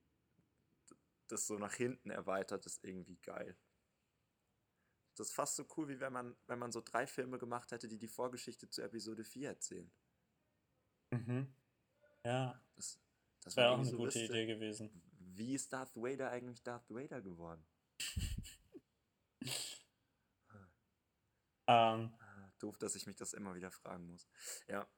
das 1.28 1.46
so 1.46 1.58
nach 1.58 1.74
hinten 1.74 2.10
erweitert, 2.10 2.66
ist 2.66 2.84
irgendwie 2.84 3.16
geil. 3.16 3.56
Das 5.16 5.28
ist 5.28 5.34
fast 5.34 5.56
so 5.56 5.66
cool, 5.76 5.88
wie 5.88 6.00
wenn 6.00 6.12
man, 6.12 6.36
wenn 6.46 6.58
man 6.58 6.72
so 6.72 6.80
drei 6.80 7.06
Filme 7.06 7.38
gemacht 7.38 7.72
hätte, 7.72 7.88
die 7.88 7.98
die 7.98 8.08
Vorgeschichte 8.08 8.68
zu 8.68 8.82
Episode 8.82 9.24
4 9.24 9.50
erzählen. 9.50 9.92
Mhm. 11.12 11.54
Ja, 12.24 12.60
Das, 12.76 13.00
das 13.42 13.56
wäre 13.56 13.70
auch 13.70 13.78
irgendwie 13.78 13.90
eine 13.90 13.90
so 13.90 13.96
gute 13.96 14.18
lustig. 14.18 14.30
Idee 14.30 14.46
gewesen. 14.46 15.02
Wie 15.18 15.54
ist 15.54 15.72
Darth 15.72 15.94
Vader 15.96 16.30
eigentlich 16.30 16.62
Darth 16.62 16.88
Vader 16.90 17.20
geworden? 17.20 17.64
Ähm, 21.66 22.12
Ah, 22.18 22.52
Doof, 22.58 22.78
dass 22.78 22.96
ich 22.96 23.06
mich 23.06 23.14
das 23.14 23.32
immer 23.32 23.54
wieder 23.54 23.70
fragen 23.70 24.08
muss. 24.08 24.28
Ja, 24.66 24.88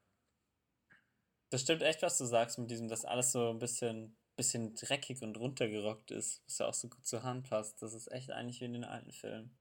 das 1.52 1.61
stimmt 1.61 1.83
echt, 1.83 2.00
was 2.00 2.16
du 2.16 2.24
sagst 2.24 2.59
mit 2.59 2.70
diesem, 2.70 2.88
dass 2.88 3.05
alles 3.05 3.31
so 3.31 3.50
ein 3.50 3.59
bisschen, 3.59 4.16
bisschen 4.37 4.74
dreckig 4.74 5.22
und 5.22 5.37
runtergerockt 5.37 6.11
ist, 6.11 6.42
was 6.46 6.57
ja 6.57 6.66
auch 6.66 6.72
so 6.72 6.88
gut 6.88 7.07
zur 7.07 7.24
Hand 7.24 7.50
passt. 7.50 7.83
Das 7.83 7.92
ist 7.92 8.11
echt 8.11 8.31
eigentlich 8.31 8.62
wie 8.62 8.64
in 8.64 8.72
den 8.72 8.85
alten 8.85 9.12
Filmen. 9.12 9.59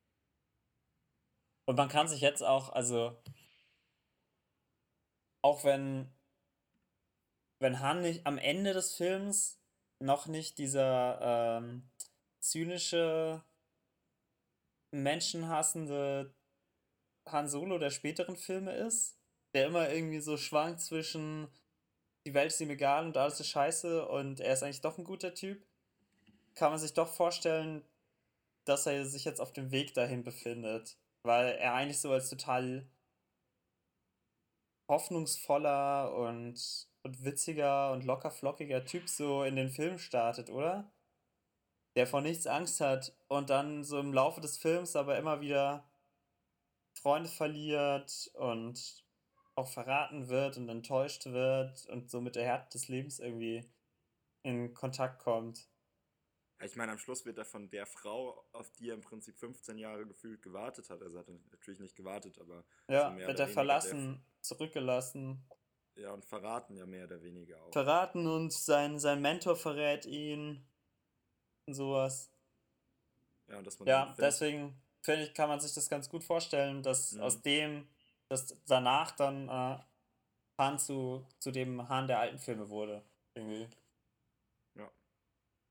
Und 1.66 1.76
man 1.76 1.90
kann 1.90 2.08
sich 2.08 2.22
jetzt 2.22 2.44
auch, 2.44 2.70
also, 2.70 3.22
auch 5.42 5.66
wenn, 5.66 6.14
wenn 7.62 7.80
Han 7.80 8.02
nicht 8.02 8.26
am 8.26 8.40
Ende 8.40 8.74
des 8.74 8.96
Films 8.96 9.60
noch 10.00 10.26
nicht 10.26 10.58
dieser 10.58 11.60
ähm, 11.62 11.88
zynische, 12.40 13.44
menschenhassende 14.90 16.34
Han 17.30 17.48
Solo 17.48 17.78
der 17.78 17.92
späteren 17.92 18.36
Filme 18.36 18.74
ist, 18.74 19.16
der 19.54 19.68
immer 19.68 19.92
irgendwie 19.92 20.20
so 20.20 20.38
schwankt 20.38 20.82
zwischen 20.82 21.48
die 22.26 22.34
Welt 22.34 22.52
ist 22.52 22.62
ihm 22.62 22.72
egal 22.72 23.06
und 23.06 23.18
alles 23.18 23.40
ist 23.40 23.50
scheiße 23.50 24.08
und 24.08 24.40
er 24.40 24.54
ist 24.54 24.64
eigentlich 24.64 24.82
doch 24.82 24.98
ein 24.98 25.04
guter 25.04 25.34
Typ, 25.34 25.64
kann 26.56 26.72
man 26.72 26.80
sich 26.80 26.94
doch 26.94 27.08
vorstellen, 27.08 27.84
dass 28.66 28.88
er 28.88 29.06
sich 29.06 29.24
jetzt 29.24 29.40
auf 29.40 29.54
dem 29.54 29.72
Weg 29.72 29.94
dahin 29.94 30.24
befindet, 30.24 30.98
weil 31.24 31.54
er 31.54 31.74
eigentlich 31.74 32.00
so 32.00 32.12
als 32.12 32.30
total 32.30 32.88
hoffnungsvoller 34.88 36.14
und, 36.16 36.91
und 37.04 37.24
witziger 37.24 37.92
und 37.92 38.06
lockerflockiger 38.06 38.86
Typ 38.86 39.10
so 39.10 39.44
in 39.44 39.56
den 39.56 39.70
Film 39.70 39.98
startet, 39.98 40.50
oder? 40.50 40.92
Der 41.96 42.08
vor 42.08 42.22
nichts 42.22 42.48
Angst 42.48 42.80
hat 42.80 43.14
und 43.28 43.50
dann 43.50 43.84
so 43.84 44.00
im 44.00 44.14
Laufe 44.14 44.42
des 44.42 44.58
Films 44.58 44.96
aber 44.96 45.18
immer 45.18 45.42
wieder 45.42 45.90
Freunde 46.94 47.30
verliert 47.30 48.32
und 48.36 49.04
auch 49.56 49.68
verraten 49.68 50.30
wird 50.30 50.58
und 50.58 50.70
enttäuscht 50.70 51.26
wird 51.26 51.86
und 51.88 52.10
so 52.10 52.22
mit 52.22 52.36
der 52.36 52.46
Härte 52.46 52.78
des 52.78 52.88
Lebens 52.88 53.20
irgendwie 53.20 53.70
in 54.44 54.74
Kontakt 54.74 55.20
kommt. 55.20 55.68
ich 56.64 56.76
meine, 56.76 56.94
am 56.94 56.98
Schluss 56.98 57.26
wird 57.26 57.38
er 57.38 57.46
von 57.46 57.70
der 57.70 57.86
Frau, 57.86 58.46
auf 58.54 58.72
die 58.72 58.90
er 58.90 58.96
im 58.96 59.02
Prinzip 59.02 59.38
15 59.38 59.78
Jahre 59.78 60.06
gefühlt 60.06 60.42
gewartet 60.42 60.90
hat, 60.90 61.02
also 61.02 61.18
er 61.18 61.22
hat 61.22 61.30
natürlich 61.52 61.80
nicht 61.80 61.96
gewartet, 61.96 62.40
aber 62.40 62.64
Ja, 62.88 63.16
wird 63.18 63.40
er 63.40 63.48
verlassen, 63.48 64.24
zurückgelassen, 64.42 65.46
ja, 66.02 66.12
und 66.14 66.26
verraten 66.26 66.76
ja 66.76 66.86
mehr 66.86 67.06
oder 67.06 67.22
weniger 67.22 67.62
auch. 67.62 67.72
verraten 67.74 68.28
und 68.28 68.54
sein, 68.54 69.00
sein 69.00 69.22
Mentor 69.22 69.56
verrät 69.56 70.06
ihn 70.06 70.66
und 71.68 71.74
sowas. 71.74 72.32
Ja, 73.48 73.58
und 73.58 73.68
dass 73.68 73.80
man 73.80 73.88
Ja, 73.90 74.16
deswegen 74.20 74.82
finde 75.02 75.24
ich, 75.24 75.34
kann 75.34 75.50
man 75.50 75.60
sich 75.60 75.74
das 75.74 75.90
ganz 75.90 76.10
gut 76.10 76.24
vorstellen, 76.24 76.84
dass 76.84 77.14
Mhm. 77.14 77.22
aus 77.22 77.42
dem, 77.42 77.88
dass 78.30 78.56
danach 78.68 79.12
dann 79.12 79.50
äh, 79.50 79.78
Han 80.60 80.80
zu, 80.80 81.26
zu 81.40 81.52
dem 81.52 81.90
Han 81.90 82.08
der 82.08 82.20
alten 82.20 82.40
Filme 82.40 82.70
wurde. 82.70 83.04
Irgendwie. 83.36 83.68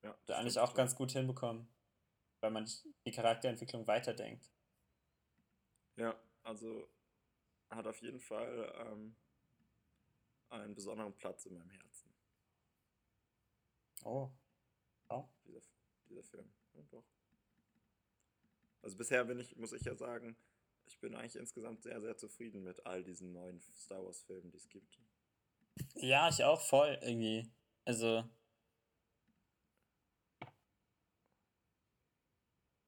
ja, 0.03 0.17
Der 0.29 0.37
das 0.37 0.39
eigentlich 0.39 0.59
auch 0.59 0.75
ganz 0.75 0.97
gut 0.97 1.13
hinbekommen, 1.13 1.69
weil 2.41 2.51
man 2.51 2.67
die 3.07 3.11
Charakterentwicklung 3.11 3.87
weiterdenkt. 3.87 4.49
Ja, 5.97 6.17
also 6.43 6.89
hat 7.71 7.87
auf 7.87 8.01
jeden 8.03 8.21
Fall 8.21 8.73
ähm, 8.87 9.17
einen 10.51 10.75
besonderen 10.75 11.15
Platz 11.17 11.47
in 11.47 11.55
meinem 11.55 11.71
Herzen, 11.71 12.11
Oh. 14.03 14.31
Oh. 15.09 15.29
dieser, 15.45 15.61
dieser 16.09 16.25
Film. 16.25 16.51
Ja, 16.73 16.83
doch. 16.91 17.05
Also 18.83 18.97
bisher 18.97 19.25
bin 19.25 19.39
ich, 19.39 19.57
muss 19.57 19.73
ich 19.73 19.83
ja 19.83 19.95
sagen, 19.95 20.37
ich 20.87 20.99
bin 20.99 21.15
eigentlich 21.15 21.37
insgesamt 21.37 21.83
sehr, 21.83 22.01
sehr 22.01 22.17
zufrieden 22.17 22.65
mit 22.65 22.85
all 22.87 23.05
diesen 23.05 23.33
neuen 23.33 23.61
Star 23.61 24.05
Wars-Filmen, 24.05 24.51
die 24.51 24.57
es 24.57 24.69
gibt. 24.69 24.99
Ja, 25.97 26.29
ich 26.29 26.43
auch 26.45 26.61
voll 26.61 26.99
irgendwie. 27.03 27.53
Also. 27.85 28.29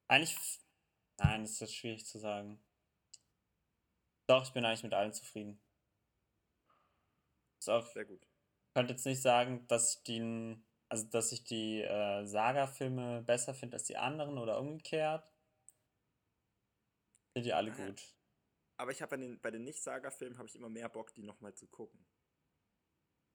Eigentlich. 0.08 0.60
Nein, 1.18 1.42
das 1.42 1.52
ist 1.52 1.60
jetzt 1.60 1.74
schwierig 1.74 2.06
zu 2.06 2.18
sagen. 2.18 2.62
Doch, 4.26 4.44
ich 4.44 4.52
bin 4.52 4.64
eigentlich 4.64 4.82
mit 4.82 4.94
allen 4.94 5.12
zufrieden. 5.12 5.60
Ist 7.62 7.68
auch, 7.68 7.86
Sehr 7.92 8.04
gut. 8.04 8.26
ich 8.66 8.74
könnte 8.74 8.92
jetzt 8.92 9.06
nicht 9.06 9.22
sagen, 9.22 9.68
dass 9.68 9.94
ich 9.94 10.02
den, 10.02 10.64
also 10.88 11.04
dass 11.06 11.30
ich 11.30 11.44
die 11.44 11.80
äh, 11.82 12.26
Saga-Filme 12.26 13.22
besser 13.22 13.54
finde 13.54 13.76
als 13.76 13.84
die 13.84 13.96
anderen 13.96 14.36
oder 14.36 14.58
umgekehrt. 14.58 15.32
Finde 17.32 17.46
die 17.46 17.52
alle 17.52 17.70
Ah, 17.70 17.86
gut. 17.86 18.02
Aber 18.78 18.90
ich 18.90 19.00
habe 19.00 19.10
bei 19.10 19.16
den, 19.18 19.40
bei 19.40 19.52
den 19.52 19.62
Nicht-Saga-Filmen 19.62 20.38
habe 20.38 20.48
ich 20.48 20.56
immer 20.56 20.70
mehr 20.70 20.88
Bock, 20.88 21.14
die 21.14 21.22
nochmal 21.22 21.54
zu 21.54 21.68
gucken. 21.68 22.04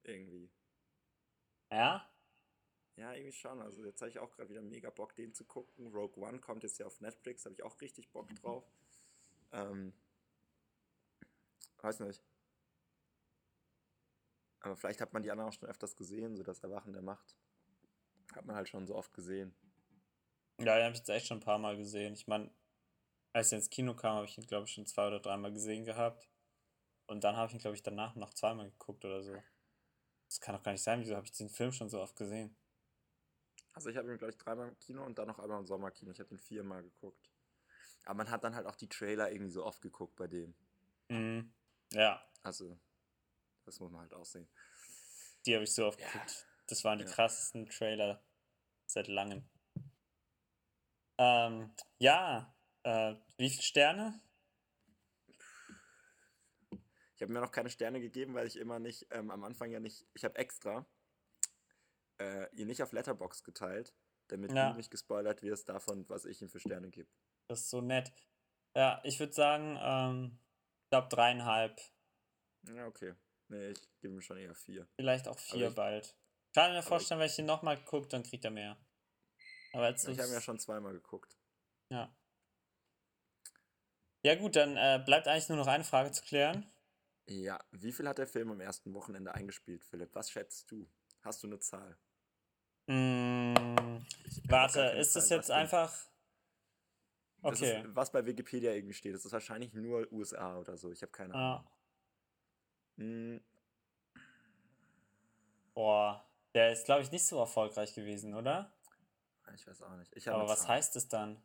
Irgendwie. 0.04 0.52
Ja? 1.72 2.12
Ja, 2.98 3.14
irgendwie 3.14 3.32
schon. 3.32 3.62
Also 3.62 3.86
jetzt 3.86 4.02
habe 4.02 4.10
ich 4.10 4.20
auch 4.20 4.36
gerade 4.36 4.50
wieder 4.50 4.62
mega 4.62 4.90
Bock, 4.90 5.16
den 5.16 5.34
zu 5.34 5.46
gucken. 5.46 5.88
Rogue 5.88 6.22
One 6.22 6.40
kommt 6.40 6.64
jetzt 6.64 6.80
ja 6.80 6.86
auf 6.86 7.00
Netflix, 7.00 7.46
habe 7.46 7.56
ich 7.56 7.64
auch 7.64 7.80
richtig 7.80 8.12
Bock 8.12 8.28
drauf. 8.42 8.66
Ähm, 9.54 9.94
weiß 11.78 12.02
nicht. 12.02 12.27
Aber 14.62 14.76
vielleicht 14.76 15.02
hat 15.02 15.14
man 15.14 15.24
die 15.24 15.32
anderen 15.32 15.50
auch 15.50 15.54
schon 15.54 15.70
öfters 15.70 15.96
gesehen, 15.96 16.36
so 16.36 16.44
das 16.44 16.60
Erwachen 16.60 16.94
der 16.94 17.02
Macht. 17.02 17.38
Hat 18.36 18.46
man 18.46 18.56
halt 18.56 18.70
schon 18.70 18.86
so 18.86 18.96
oft 18.96 19.14
gesehen. 19.14 19.56
Ja, 20.60 20.76
den 20.76 20.86
habe 20.86 20.94
ich 20.94 21.00
jetzt 21.00 21.10
echt 21.10 21.28
schon 21.28 21.38
ein 21.38 21.44
paar 21.44 21.60
Mal 21.60 21.78
gesehen. 21.78 22.14
Ich 22.14 22.28
meine, 22.28 22.50
als 23.34 23.52
er 23.52 23.60
ins 23.60 23.70
Kino 23.70 23.94
kam, 23.96 24.16
habe 24.16 24.26
ich 24.26 24.38
ihn, 24.38 24.48
glaube 24.48 24.66
ich, 24.66 24.72
schon 24.72 24.86
zwei 24.88 25.08
oder 25.08 25.20
dreimal 25.20 25.54
gesehen 25.54 25.86
gehabt. 25.86 26.28
Und 27.06 27.24
dann 27.24 27.36
habe 27.36 27.48
ich 27.48 27.54
ihn, 27.54 27.60
glaube 27.60 27.76
ich, 27.76 27.84
danach 27.84 28.16
noch 28.16 28.34
zweimal 28.34 28.70
geguckt 28.70 29.06
oder 29.06 29.22
so. 29.24 29.42
Das 30.28 30.42
kann 30.42 30.56
doch 30.56 30.64
gar 30.64 30.72
nicht 30.72 30.84
sein. 30.84 31.00
Wieso 31.00 31.16
habe 31.16 31.26
ich 31.26 31.32
diesen 31.32 31.50
Film 31.50 31.72
schon 31.72 31.90
so 31.90 32.02
oft 32.02 32.16
gesehen? 32.16 32.56
Also 33.74 33.90
ich 33.90 33.98
habe 33.98 34.12
ihn, 34.12 34.18
glaube 34.18 34.32
ich, 34.32 34.38
dreimal 34.38 34.68
im 34.68 34.80
Kino 34.80 35.06
und 35.06 35.18
dann 35.18 35.28
noch 35.28 35.40
einmal 35.40 35.60
im 35.60 35.68
Sommerkino. 35.68 36.12
Ich 36.12 36.20
habe 36.20 36.34
ihn 36.34 36.40
viermal 36.40 36.82
geguckt. 36.82 37.30
Aber 38.06 38.16
man 38.16 38.32
hat 38.32 38.44
dann 38.44 38.56
halt 38.56 38.66
auch 38.66 38.76
die 38.76 38.90
Trailer 38.90 39.32
irgendwie 39.32 39.52
so 39.52 39.64
oft 39.64 39.82
geguckt 39.82 40.16
bei 40.16 40.28
dem. 40.28 40.56
Mhm. 41.10 41.54
Ja, 41.94 42.22
Also, 42.42 42.78
das 43.68 43.80
muss 43.80 43.92
man 43.92 44.02
halt 44.02 44.14
auch 44.14 44.26
sehen. 44.26 44.48
die 45.46 45.54
habe 45.54 45.64
ich 45.64 45.74
so 45.74 45.86
oft 45.86 46.00
Ja. 46.00 46.08
geguckt. 46.08 46.46
Das 46.68 46.84
waren 46.84 46.98
die 47.00 47.06
Ja. 47.06 47.12
krassesten 47.12 47.68
Trailer 47.68 48.22
seit 48.86 49.08
langem. 49.08 49.50
Ähm, 51.18 51.74
ja, 52.00 52.54
äh, 52.84 53.16
wie 53.38 53.50
viele 53.50 53.62
Sterne? 53.64 54.22
Ich 57.16 57.22
habe 57.22 57.32
mir 57.34 57.40
noch 57.42 57.52
keine 57.52 57.70
Sterne 57.70 58.00
gegeben, 58.02 58.34
weil 58.36 58.46
ich 58.48 58.58
immer 58.58 58.80
nicht, 58.80 59.08
ähm, 59.12 59.32
am 59.32 59.44
Anfang 59.44 59.72
ja 59.72 59.80
nicht, 59.80 60.06
ich 60.14 60.24
habe 60.24 60.38
extra 60.38 60.86
äh, 62.20 62.54
ihr 62.56 62.66
nicht 62.66 62.82
auf 62.84 62.92
Letterbox 62.92 63.44
geteilt, 63.44 63.94
damit 64.28 64.52
Ja. 64.52 64.72
du 64.72 64.78
nicht 64.78 64.92
gespoilert 64.92 65.42
wirst 65.44 65.70
davon, 65.70 66.08
was 66.10 66.26
ich 66.26 66.42
ihm 66.42 66.50
für 66.50 66.60
Sterne 66.60 66.90
gebe. 66.90 67.10
Das 67.48 67.62
ist 67.62 67.70
so 67.70 67.82
nett. 67.82 68.12
Ja, 68.76 69.00
ich 69.04 69.20
würde 69.20 69.34
sagen, 69.34 69.78
ähm, 69.80 70.40
ich 70.84 70.90
glaube 70.90 71.08
dreieinhalb. 71.10 71.80
Ja, 72.64 72.86
okay. 72.88 73.16
Nee, 73.50 73.70
ich 73.70 73.80
gebe 74.02 74.14
ihm 74.14 74.22
schon 74.22 74.38
eher 74.38 74.56
vier. 74.56 74.88
Vielleicht 74.96 75.28
auch 75.28 75.40
vier 75.40 75.70
ich- 75.70 75.76
bald. 75.76 76.16
kann 76.54 76.74
mir 76.74 76.84
vorstellen, 76.84 77.20
wenn 77.20 77.28
ich 77.28 77.40
ihn 77.40 77.46
nochmal 77.46 77.82
gucke, 77.84 78.08
dann 78.08 78.24
kriegt 78.24 78.44
er 78.46 78.52
mehr. 78.52 78.78
Aber 79.74 79.90
jetzt 79.90 80.08
ich 80.08 80.20
habe 80.20 80.32
ja 80.32 80.42
schon 80.42 80.60
zweimal 80.60 80.94
geguckt. 80.94 81.38
Ja. 81.90 82.14
Ja 84.24 84.36
gut, 84.36 84.56
dann 84.56 84.76
äh, 84.76 85.02
bleibt 85.06 85.28
eigentlich 85.28 85.50
nur 85.50 85.58
noch 85.58 85.68
eine 85.68 85.84
Frage 85.84 86.12
zu 86.12 86.24
klären. 86.24 86.70
Ja, 87.28 87.60
wie 87.72 87.92
viel 87.92 88.08
hat 88.08 88.18
der 88.18 88.28
Film 88.28 88.52
am 88.52 88.60
ersten 88.60 88.94
Wochenende 88.94 89.34
eingespielt, 89.34 89.84
Philipp? 89.84 90.16
Was 90.16 90.32
schätzt 90.32 90.72
du? 90.72 90.90
Hast 91.22 91.44
du 91.44 91.48
eine 91.48 91.60
Zahl? 91.60 91.98
Mm, 92.88 93.54
warte, 94.48 94.82
ist 94.98 95.16
es 95.16 95.30
jetzt 95.30 95.52
einfach. 95.52 95.94
Okay. 97.42 97.82
Ist, 97.82 97.96
was 97.96 98.12
bei 98.12 98.26
Wikipedia 98.26 98.72
irgendwie 98.72 98.94
steht. 98.94 99.14
Das 99.14 99.26
ist 99.26 99.32
wahrscheinlich 99.32 99.74
nur 99.74 100.12
USA 100.12 100.58
oder 100.58 100.78
so. 100.78 100.92
Ich 100.92 101.02
habe 101.02 101.12
keine 101.12 101.36
ah. 101.36 101.66
Ahnung. 102.98 103.36
Mm. 103.36 103.42
Boah, 105.74 106.28
der 106.54 106.72
ist, 106.72 106.86
glaube 106.86 107.04
ich, 107.04 107.12
nicht 107.12 107.26
so 107.26 107.40
erfolgreich 107.40 107.94
gewesen, 107.94 108.34
oder? 108.34 108.74
Ich 109.56 109.68
weiß 109.68 109.82
auch 109.84 109.96
nicht. 109.96 110.28
Aber 110.28 110.48
was 110.48 110.68
heißt 110.68 110.96
es 110.96 111.08
dann? 111.08 111.42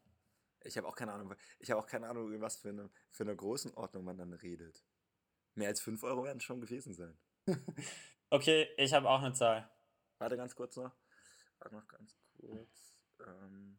Ich 0.64 0.76
habe 0.76 0.88
auch 0.88 0.94
keine 0.94 1.12
Ahnung. 1.12 1.34
Ich 1.58 1.70
habe 1.70 1.80
auch 1.80 1.86
keine 1.86 2.08
Ahnung, 2.08 2.40
was 2.40 2.56
für 2.56 2.70
eine, 2.70 2.90
für 3.10 3.24
eine 3.24 3.36
Größenordnung 3.36 4.04
man 4.04 4.16
dann 4.16 4.32
redet. 4.32 4.84
Mehr 5.54 5.68
als 5.68 5.80
5 5.80 6.02
Euro 6.04 6.24
werden 6.24 6.40
schon 6.40 6.60
gewesen 6.60 6.94
sein. 6.94 7.18
okay, 8.30 8.68
ich 8.76 8.92
habe 8.94 9.08
auch 9.08 9.20
eine 9.20 9.34
Zahl. 9.34 9.70
Warte 10.18 10.36
ganz 10.36 10.54
kurz 10.54 10.76
noch. 10.76 10.92
Warte 11.58 11.74
noch 11.74 11.86
ganz 11.88 12.16
kurz. 12.38 12.94
Ähm 13.20 13.78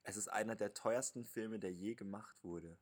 es 0.04 0.16
ist 0.16 0.28
einer 0.28 0.56
der 0.56 0.72
teuersten 0.74 1.26
Filme, 1.26 1.58
der 1.58 1.72
je 1.72 1.94
gemacht 1.94 2.42
wurde. 2.42 2.78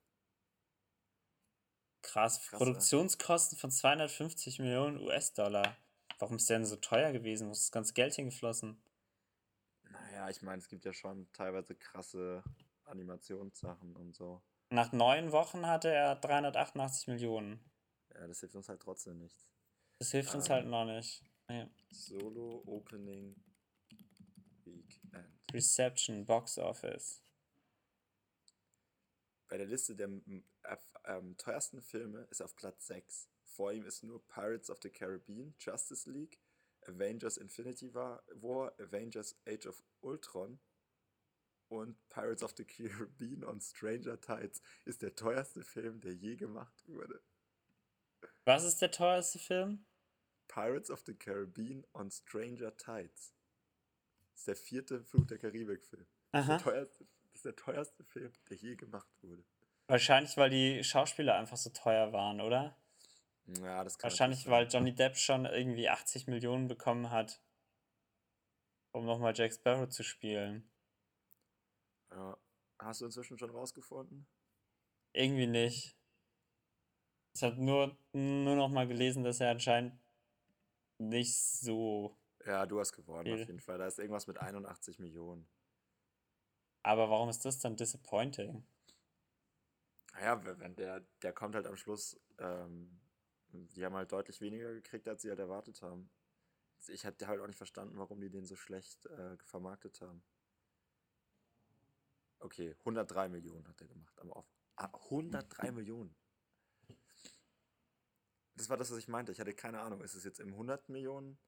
Krass, 2.03 2.41
Krass 2.41 2.59
Produktionskosten 2.59 3.59
von 3.59 3.71
250 3.71 4.59
Millionen 4.59 4.99
US-Dollar. 4.99 5.77
Warum 6.19 6.37
ist 6.37 6.49
der 6.51 6.59
denn 6.59 6.67
so 6.67 6.77
teuer 6.77 7.12
gewesen? 7.12 7.49
Wo 7.49 7.53
ist 7.53 7.65
das 7.65 7.73
ganze 7.73 7.95
Geld 7.95 8.15
hingeflossen? 8.15 8.83
Naja, 9.91 10.29
ich 10.29 10.43
meine, 10.43 10.59
es 10.59 10.69
gibt 10.69 10.85
ja 10.85 10.93
schon 10.93 11.31
teilweise 11.33 11.75
krasse 11.75 12.43
Animationssachen 12.85 13.97
und 13.97 14.15
so. 14.15 14.43
Nach 14.71 14.93
neun 14.93 15.33
Wochen 15.33 15.67
hatte 15.67 15.93
er 15.93 16.17
388 16.17 17.09
Millionen. 17.09 17.61
Ja, 18.15 18.27
das 18.27 18.41
hilft 18.41 18.55
uns 18.55 18.69
halt 18.69 18.81
trotzdem 18.81 19.19
nichts. 19.19 19.49
Das 19.99 20.11
hilft 20.11 20.31
ähm, 20.31 20.37
uns 20.37 20.51
halt 20.51 20.67
noch 20.67 20.85
nicht. 20.85 21.23
Nee. 21.49 21.67
Solo 21.91 22.62
Opening 22.67 23.37
Weekend. 24.65 25.29
Reception 25.53 26.25
Box 26.25 26.59
Office. 26.59 27.22
Bei 29.53 29.59
der 29.59 29.67
Liste 29.67 29.95
der 29.95 30.09
ähm, 30.09 31.37
teuersten 31.37 31.83
Filme 31.83 32.27
ist 32.31 32.41
auf 32.41 32.57
Platz 32.57 32.87
6. 32.87 33.29
Vor 33.45 33.71
ihm 33.71 33.85
ist 33.85 34.03
nur 34.03 34.27
Pirates 34.27 34.71
of 34.71 34.79
the 34.83 34.88
Caribbean, 34.88 35.55
Justice 35.59 36.11
League, 36.11 36.41
Avengers 36.87 37.37
Infinity 37.37 37.93
War, 37.93 38.25
Avengers 38.79 39.37
Age 39.47 39.67
of 39.67 39.83
Ultron 40.01 40.59
und 41.69 41.99
Pirates 42.09 42.43
of 42.43 42.55
the 42.57 42.65
Caribbean 42.65 43.45
on 43.45 43.61
Stranger 43.61 44.19
Tides 44.19 44.62
ist 44.87 45.03
der 45.03 45.15
teuerste 45.15 45.62
Film, 45.62 46.01
der 46.01 46.15
je 46.15 46.37
gemacht 46.37 46.88
wurde. 46.88 47.21
Was 48.47 48.65
ist 48.65 48.81
der 48.81 48.91
teuerste 48.91 49.38
Film? 49.38 49.85
Pirates 50.49 50.91
of 50.91 51.03
the 51.05 51.12
Caribbean 51.12 51.85
on 51.93 52.11
Stranger 52.11 52.75
Tides. 52.75 53.35
Das 54.31 54.38
ist 54.38 54.49
der 54.49 54.57
vierte 54.57 55.05
Flug 55.05 55.29
der 55.29 55.37
Karibik-Film. 55.37 56.07
Das, 56.31 56.88
das 57.33 57.40
ist 57.40 57.45
der 57.45 57.57
teuerste 57.57 58.05
Film, 58.05 58.33
der 58.49 58.57
je 58.57 58.77
gemacht 58.77 59.11
wurde. 59.23 59.45
Wahrscheinlich, 59.87 60.37
weil 60.37 60.51
die 60.51 60.85
Schauspieler 60.85 61.35
einfach 61.35 61.57
so 61.57 61.71
teuer 61.71 62.12
waren, 62.12 62.40
oder? 62.40 62.77
Ja, 63.47 63.83
das 63.83 63.99
kann 63.99 64.11
Wahrscheinlich, 64.11 64.47
weil 64.49 64.68
Johnny 64.68 64.95
Depp 64.95 65.16
schon 65.16 65.47
irgendwie 65.47 65.88
80 65.88 66.29
Millionen 66.29 66.68
bekommen 66.68 67.11
hat, 67.11 67.42
um 68.92 69.05
nochmal 69.05 69.33
Jack 69.35 69.53
Sparrow 69.53 69.88
zu 69.88 70.03
spielen. 70.03 70.71
Ja. 72.11 72.38
Hast 72.79 73.01
du 73.01 73.07
inzwischen 73.07 73.38
schon 73.38 73.51
rausgefunden? 73.51 74.27
Irgendwie 75.12 75.47
nicht. 75.47 75.97
Ich 77.35 77.42
habe 77.42 77.62
nur, 77.62 77.97
nur 78.12 78.57
noch 78.57 78.68
mal 78.68 78.87
gelesen, 78.87 79.25
dass 79.25 79.40
er 79.40 79.51
anscheinend 79.51 79.99
nicht 80.99 81.37
so. 81.37 82.18
Ja, 82.45 82.66
du 82.66 82.81
hast 82.81 82.92
gewonnen, 82.92 83.33
auf 83.33 83.38
jeden 83.38 83.61
Fall. 83.61 83.79
Da 83.79 83.87
ist 83.87 83.99
irgendwas 83.99 84.27
mit 84.27 84.38
81 84.38 84.99
Millionen. 84.99 85.49
Aber 86.83 87.11
warum 87.11 87.29
ist 87.29 87.45
das 87.45 87.59
dann 87.61 87.77
disappointing? 87.77 88.64
Naja, 90.14 90.40
wenn 90.61 90.77
der, 90.77 91.01
der 91.23 91.33
kommt 91.33 91.55
halt 91.55 91.66
am 91.66 91.77
Schluss, 91.77 92.21
ähm, 92.38 93.01
die 93.49 93.85
haben 93.85 93.95
halt 93.95 94.12
deutlich 94.12 94.40
weniger 94.40 94.73
gekriegt, 94.73 95.09
als 95.09 95.23
sie 95.23 95.29
halt 95.29 95.38
erwartet 95.38 95.83
haben. 95.83 96.11
Ich 96.88 97.07
hatte 97.07 97.29
halt 97.29 97.40
auch 97.40 97.47
nicht 97.47 97.57
verstanden, 97.57 97.97
warum 97.99 98.21
die 98.21 98.31
den 98.31 98.45
so 98.45 98.57
schlecht 98.57 99.07
äh, 99.07 99.37
vermarktet 99.45 100.01
haben. 100.01 100.23
Okay, 102.40 102.75
103 102.81 103.29
Millionen 103.29 103.68
hat 103.68 103.81
er 103.81 103.87
gemacht, 103.87 104.18
aber 104.18 104.37
auf 104.37 104.47
ah, 104.77 104.90
103 105.05 105.71
Millionen. 105.73 106.14
Das 108.57 108.68
war 108.68 108.77
das, 108.77 108.90
was 108.90 108.99
ich 108.99 109.09
meinte. 109.09 109.33
Ich 109.33 109.40
hatte 109.40 109.55
keine 109.55 109.81
Ahnung. 109.81 110.03
Ist 110.03 110.14
es 110.14 110.25
jetzt 110.25 110.40
im 110.40 110.49
100 110.49 110.88
Millionen 110.88 111.38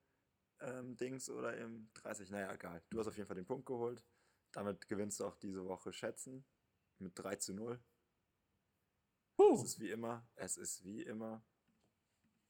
ähm, 0.61 0.97
Dings 0.97 1.29
oder 1.29 1.57
im 1.57 1.91
30? 1.95 2.31
Naja, 2.31 2.53
egal. 2.53 2.83
Du 2.91 2.99
hast 2.99 3.09
auf 3.09 3.17
jeden 3.17 3.27
Fall 3.27 3.37
den 3.37 3.45
Punkt 3.45 3.67
geholt. 3.67 4.05
Damit 4.55 4.89
gewinnst 4.89 5.19
du 5.19 5.27
auch 5.27 5.37
diese 5.37 5.67
Woche 5.67 5.93
Schätzen 5.93 6.45
mit 6.99 7.19
3 7.19 7.37
zu 7.37 7.55
0. 7.55 7.83
Uh. 9.37 9.55
Es 9.57 9.65
ist 9.65 9.81
wie 9.81 9.91
immer. 9.91 10.27
Es 10.37 10.57
ist 10.57 10.85
wie 10.85 11.03
immer. 11.03 11.45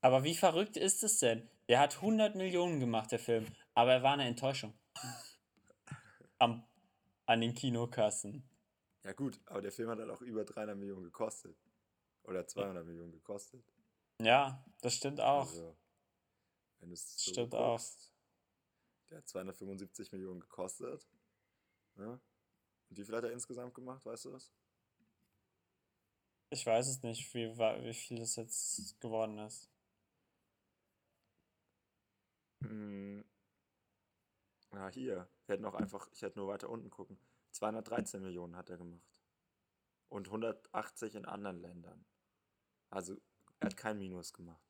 Aber 0.03 0.23
wie 0.23 0.35
verrückt 0.35 0.77
ist 0.77 1.03
es 1.03 1.19
denn? 1.19 1.49
Der 1.69 1.81
hat 1.81 1.97
100 1.97 2.35
Millionen 2.35 2.79
gemacht, 2.79 3.11
der 3.11 3.19
Film. 3.19 3.47
Aber 3.73 3.95
er 3.95 4.03
war 4.03 4.13
eine 4.13 4.27
Enttäuschung. 4.27 4.75
Am, 6.39 6.63
an 7.25 7.41
den 7.41 7.55
Kinokassen. 7.55 8.47
Ja, 9.03 9.13
gut. 9.13 9.41
Aber 9.47 9.63
der 9.63 9.73
Film 9.73 9.89
hat 9.89 9.99
halt 9.99 10.11
auch 10.11 10.21
über 10.21 10.45
300 10.45 10.77
Millionen 10.77 11.05
gekostet. 11.05 11.57
Oder 12.25 12.47
200 12.47 12.77
ja. 12.77 12.85
Millionen 12.85 13.13
gekostet. 13.13 13.65
Ja, 14.21 14.63
das 14.83 14.95
stimmt 14.95 15.23
auch. 15.23 15.49
Also, 15.49 15.75
wenn 16.81 16.91
du 16.91 16.95
es 16.95 17.17
so 17.17 17.31
stimmt 17.31 17.53
guckst, 17.53 18.13
auch. 18.13 19.09
Der 19.09 19.19
hat 19.19 19.29
275 19.29 20.13
Millionen 20.13 20.41
gekostet. 20.41 21.07
Ja? 21.97 22.21
Und 22.89 22.99
wie 22.99 23.05
viel 23.05 23.17
hat 23.17 23.25
er 23.25 23.33
insgesamt 23.33 23.75
gemacht, 23.75 24.05
weißt 24.05 24.27
du 24.27 24.31
das? 24.31 24.53
Ich 26.51 26.65
weiß 26.67 26.87
es 26.89 27.03
nicht, 27.03 27.35
wie, 27.35 27.49
wie 27.49 27.95
viel 27.95 28.19
das 28.19 28.37
jetzt 28.37 29.01
geworden 29.01 29.39
ist. 29.39 29.69
Hm. 32.61 33.25
Ja, 34.73 34.89
hier. 34.89 35.29
Wir 35.47 35.55
hätten 35.55 35.65
auch 35.65 35.75
einfach, 35.75 36.09
ich 36.13 36.23
hätte 36.23 36.39
nur 36.39 36.49
weiter 36.49 36.69
unten 36.69 36.91
gucken. 36.91 37.19
213 37.53 38.23
Millionen 38.23 38.57
hat 38.57 38.71
er 38.71 38.77
gemacht. 38.77 39.23
Und 40.09 40.29
180 40.29 41.15
in 41.15 41.25
anderen 41.25 41.61
Ländern. 41.61 42.05
Also 42.91 43.21
er 43.59 43.67
hat 43.67 43.77
kein 43.77 43.99
Minus 43.99 44.33
gemacht. 44.33 44.65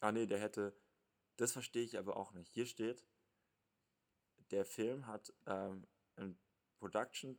Ah 0.00 0.12
nee, 0.12 0.26
der 0.26 0.40
hätte. 0.40 0.74
Das 1.36 1.52
verstehe 1.52 1.84
ich 1.84 1.98
aber 1.98 2.16
auch 2.16 2.32
nicht. 2.32 2.52
Hier 2.52 2.66
steht, 2.66 3.04
der 4.50 4.64
Film 4.64 5.06
hat 5.06 5.32
ähm, 5.46 5.86
ein 6.16 6.38
Production 6.78 7.38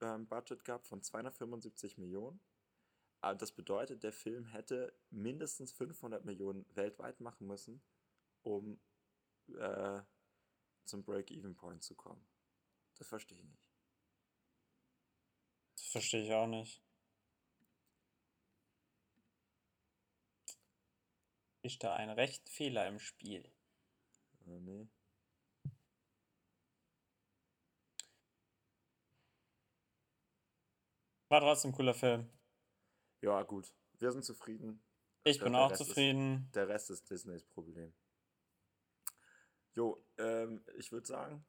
ähm, 0.00 0.26
Budget 0.26 0.64
gehabt 0.64 0.86
von 0.86 1.02
275 1.02 1.98
Millionen. 1.98 2.40
Aber 3.20 3.38
das 3.38 3.52
bedeutet, 3.52 4.02
der 4.02 4.12
Film 4.12 4.46
hätte 4.46 4.96
mindestens 5.10 5.72
500 5.72 6.24
Millionen 6.24 6.66
weltweit 6.74 7.20
machen 7.20 7.46
müssen, 7.46 7.82
um 8.42 8.78
äh, 9.58 10.00
zum 10.84 11.02
Break-Even-Point 11.02 11.82
zu 11.82 11.94
kommen. 11.94 12.24
Das 12.96 13.08
verstehe 13.08 13.38
ich 13.38 13.44
nicht. 13.44 13.66
Das 15.74 15.86
verstehe 15.86 16.24
ich 16.24 16.32
auch 16.32 16.46
nicht. 16.46 16.82
Ist 21.62 21.82
da 21.82 21.94
ein 21.94 22.10
rechten 22.10 22.48
Fehler 22.48 22.86
im 22.86 23.00
Spiel? 23.00 23.44
Äh, 24.46 24.60
nee. 24.60 24.88
War 31.28 31.40
trotzdem 31.40 31.70
ein 31.70 31.74
cooler 31.74 31.94
Film. 31.94 32.30
Ja, 33.20 33.42
gut. 33.42 33.74
Wir 33.98 34.12
sind 34.12 34.24
zufrieden. 34.24 34.82
Ich 35.24 35.40
bin 35.40 35.54
auch 35.54 35.70
Rest 35.70 35.84
zufrieden. 35.84 36.44
Ist, 36.46 36.54
der 36.54 36.68
Rest 36.68 36.90
ist 36.90 37.10
Disneys 37.10 37.44
Problem. 37.44 37.92
Jo, 39.74 40.06
ähm, 40.18 40.64
ich 40.76 40.92
würde 40.92 41.06
sagen, 41.06 41.44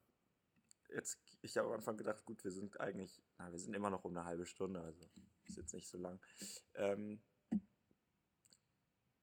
jetzt, 0.90 1.20
ich 1.42 1.56
habe 1.58 1.68
am 1.68 1.76
Anfang 1.76 1.96
gedacht, 1.96 2.26
gut, 2.26 2.44
wir 2.44 2.52
sind 2.52 2.80
eigentlich, 2.80 3.22
na, 3.38 3.52
wir 3.52 3.60
sind 3.60 3.76
immer 3.76 3.90
noch 3.90 4.04
um 4.04 4.18
eine 4.18 4.26
halbe 4.26 4.46
Stunde, 4.46 4.82
also 4.82 5.06
ist 5.46 5.58
jetzt 5.58 5.74
nicht 5.74 5.88
so 5.88 5.98
lang. 5.98 6.20
Ähm, 6.74 7.22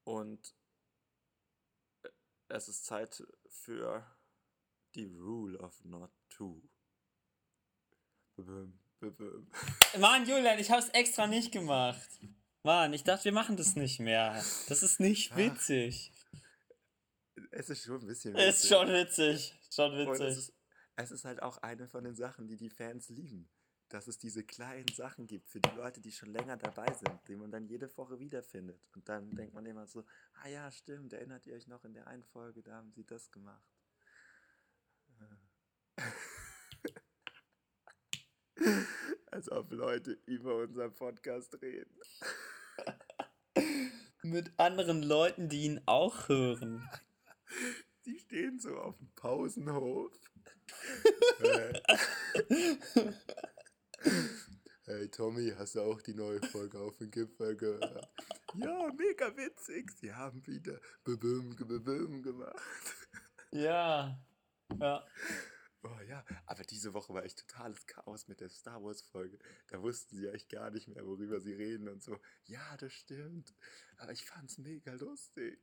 und 0.04 0.54
äh, 2.02 2.08
es 2.48 2.68
ist 2.68 2.84
Zeit 2.84 3.26
für 3.48 4.06
die 4.94 5.06
Rule 5.06 5.58
of 5.58 5.84
Not 5.84 6.12
2. 6.30 6.62
Mann, 9.98 10.26
Julian, 10.26 10.58
ich 10.58 10.70
hab's 10.70 10.88
extra 10.90 11.26
nicht 11.26 11.52
gemacht. 11.52 12.08
Mann, 12.62 12.92
ich 12.94 13.04
dachte, 13.04 13.24
wir 13.26 13.32
machen 13.32 13.56
das 13.56 13.76
nicht 13.76 14.00
mehr. 14.00 14.32
Das 14.68 14.82
ist 14.82 14.98
nicht 15.00 15.32
Ah. 15.32 15.36
witzig. 15.36 16.12
Es 17.50 17.68
ist 17.70 17.84
schon 17.84 18.00
ein 18.00 18.06
bisschen 18.06 18.34
Ist 18.34 18.66
schon 18.68 18.88
witzig. 18.88 19.54
Schon 19.70 19.92
es 19.92 20.08
witzig. 20.08 20.38
ist, 20.38 20.52
es 20.96 21.10
ist 21.10 21.24
halt 21.24 21.42
auch 21.42 21.58
eine 21.58 21.86
von 21.88 22.04
den 22.04 22.14
Sachen, 22.14 22.46
die 22.46 22.56
die 22.56 22.70
Fans 22.70 23.08
lieben. 23.10 23.48
Dass 23.90 24.08
es 24.08 24.18
diese 24.18 24.42
kleinen 24.44 24.88
Sachen 24.88 25.26
gibt 25.26 25.50
für 25.50 25.60
die 25.60 25.70
Leute, 25.76 26.00
die 26.00 26.10
schon 26.10 26.30
länger 26.30 26.56
dabei 26.56 26.86
sind, 26.94 27.20
die 27.28 27.36
man 27.36 27.50
dann 27.50 27.66
jede 27.66 27.94
Woche 27.96 28.18
wiederfindet. 28.18 28.80
Und 28.94 29.08
dann 29.08 29.30
denkt 29.36 29.54
man 29.54 29.66
immer 29.66 29.86
so, 29.86 30.04
ah 30.42 30.48
ja, 30.48 30.70
stimmt, 30.70 31.12
erinnert 31.12 31.46
ihr 31.46 31.54
euch 31.54 31.66
noch 31.68 31.84
in 31.84 31.92
der 31.92 32.06
einen 32.06 32.24
Folge, 32.24 32.62
da 32.62 32.76
haben 32.76 32.90
sie 32.92 33.04
das 33.04 33.30
gemacht. 33.30 33.62
Als 39.30 39.50
ob 39.50 39.72
Leute 39.72 40.18
über 40.26 40.56
unseren 40.56 40.94
Podcast 40.94 41.60
reden. 41.60 41.94
Mit 44.22 44.52
anderen 44.58 45.02
Leuten, 45.02 45.48
die 45.48 45.64
ihn 45.64 45.80
auch 45.86 46.28
hören. 46.28 46.88
Die 48.06 48.18
stehen 48.18 48.58
so 48.58 48.76
auf 48.76 48.96
dem 48.96 49.10
Pausenhof. 49.14 50.12
Hey 54.86 55.08
Tommy, 55.10 55.52
hast 55.56 55.74
du 55.74 55.80
auch 55.80 56.00
die 56.02 56.14
neue 56.14 56.40
Folge 56.42 56.78
auf 56.78 56.96
dem 56.98 57.10
Gipfel 57.10 57.56
gehört? 57.56 58.08
Ja, 58.54 58.92
mega 58.96 59.36
witzig. 59.36 59.90
Sie 59.98 60.12
haben 60.12 60.46
wieder 60.46 60.78
Bebüm, 61.04 61.56
Bebüm 61.56 62.22
gemacht. 62.22 62.54
Ja. 63.50 64.18
Ja. 64.80 65.04
Oh 65.86 66.00
ja, 66.08 66.24
aber 66.46 66.64
diese 66.64 66.94
Woche 66.94 67.12
war 67.12 67.24
echt 67.24 67.46
totales 67.46 67.86
Chaos 67.86 68.26
mit 68.26 68.40
der 68.40 68.48
Star 68.48 68.82
Wars 68.82 69.02
Folge. 69.02 69.38
Da 69.68 69.82
wussten 69.82 70.16
sie 70.16 70.28
echt 70.28 70.48
gar 70.48 70.70
nicht 70.70 70.88
mehr, 70.88 71.04
worüber 71.04 71.40
sie 71.40 71.52
reden 71.52 71.88
und 71.88 72.02
so. 72.02 72.18
Ja, 72.44 72.76
das 72.78 72.94
stimmt. 72.94 73.54
Aber 73.98 74.10
ich 74.12 74.24
fand's 74.24 74.56
mega 74.56 74.94
lustig. 74.94 75.62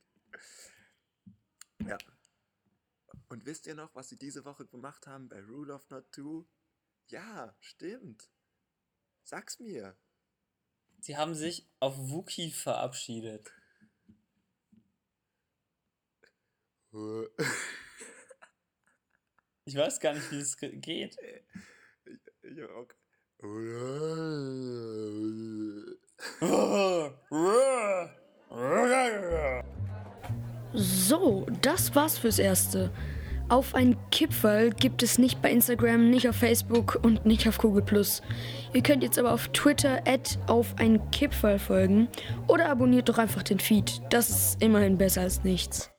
Ja. 1.87 1.97
Und 3.29 3.45
wisst 3.47 3.65
ihr 3.65 3.73
noch, 3.73 3.95
was 3.95 4.09
sie 4.09 4.17
diese 4.17 4.45
Woche 4.45 4.67
gemacht 4.67 5.07
haben 5.07 5.27
bei 5.27 5.41
Rule 5.41 5.73
of 5.73 5.89
Not 5.89 6.11
Two? 6.11 6.47
Ja, 7.07 7.55
stimmt. 7.59 8.29
Sag's 9.23 9.59
mir. 9.59 9.97
Sie 10.99 11.17
haben 11.17 11.33
sich 11.33 11.67
auf 11.79 11.97
Wookie 11.97 12.51
verabschiedet. 12.51 13.51
Ich 19.71 19.77
weiß 19.77 20.01
gar 20.01 20.13
nicht, 20.13 20.29
wie 20.33 20.39
es 20.39 20.57
ge- 20.57 20.75
geht. 20.75 21.15
So, 30.73 31.47
das 31.61 31.95
war's 31.95 32.17
fürs 32.17 32.37
Erste. 32.39 32.91
Auf 33.47 33.73
ein 33.73 33.95
Kipferl 34.11 34.71
gibt 34.71 35.03
es 35.03 35.17
nicht 35.17 35.41
bei 35.41 35.49
Instagram, 35.51 36.09
nicht 36.09 36.27
auf 36.27 36.35
Facebook 36.35 36.99
und 37.01 37.25
nicht 37.25 37.47
auf 37.47 37.57
Google. 37.57 37.85
Ihr 38.73 38.83
könnt 38.83 39.03
jetzt 39.03 39.17
aber 39.17 39.31
auf 39.31 39.47
Twitter 39.53 40.03
auf 40.47 40.75
ein 40.79 41.09
Kipferl 41.11 41.59
folgen 41.59 42.09
oder 42.49 42.67
abonniert 42.67 43.07
doch 43.07 43.17
einfach 43.19 43.43
den 43.43 43.59
Feed. 43.59 44.01
Das 44.09 44.29
ist 44.29 44.61
immerhin 44.61 44.97
besser 44.97 45.21
als 45.21 45.45
nichts. 45.45 45.89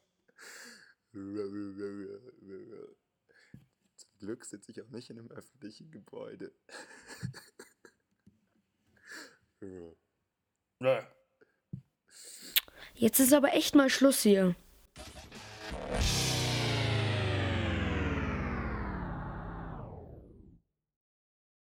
Glück 4.22 4.44
sitze 4.44 4.70
ich 4.70 4.80
auch 4.80 4.88
nicht 4.90 5.10
in 5.10 5.18
einem 5.18 5.32
öffentlichen 5.32 5.90
Gebäude. 5.90 6.52
Jetzt 12.94 13.18
ist 13.18 13.32
aber 13.32 13.52
echt 13.54 13.74
mal 13.74 13.90
Schluss 13.90 14.22
hier. 14.22 14.54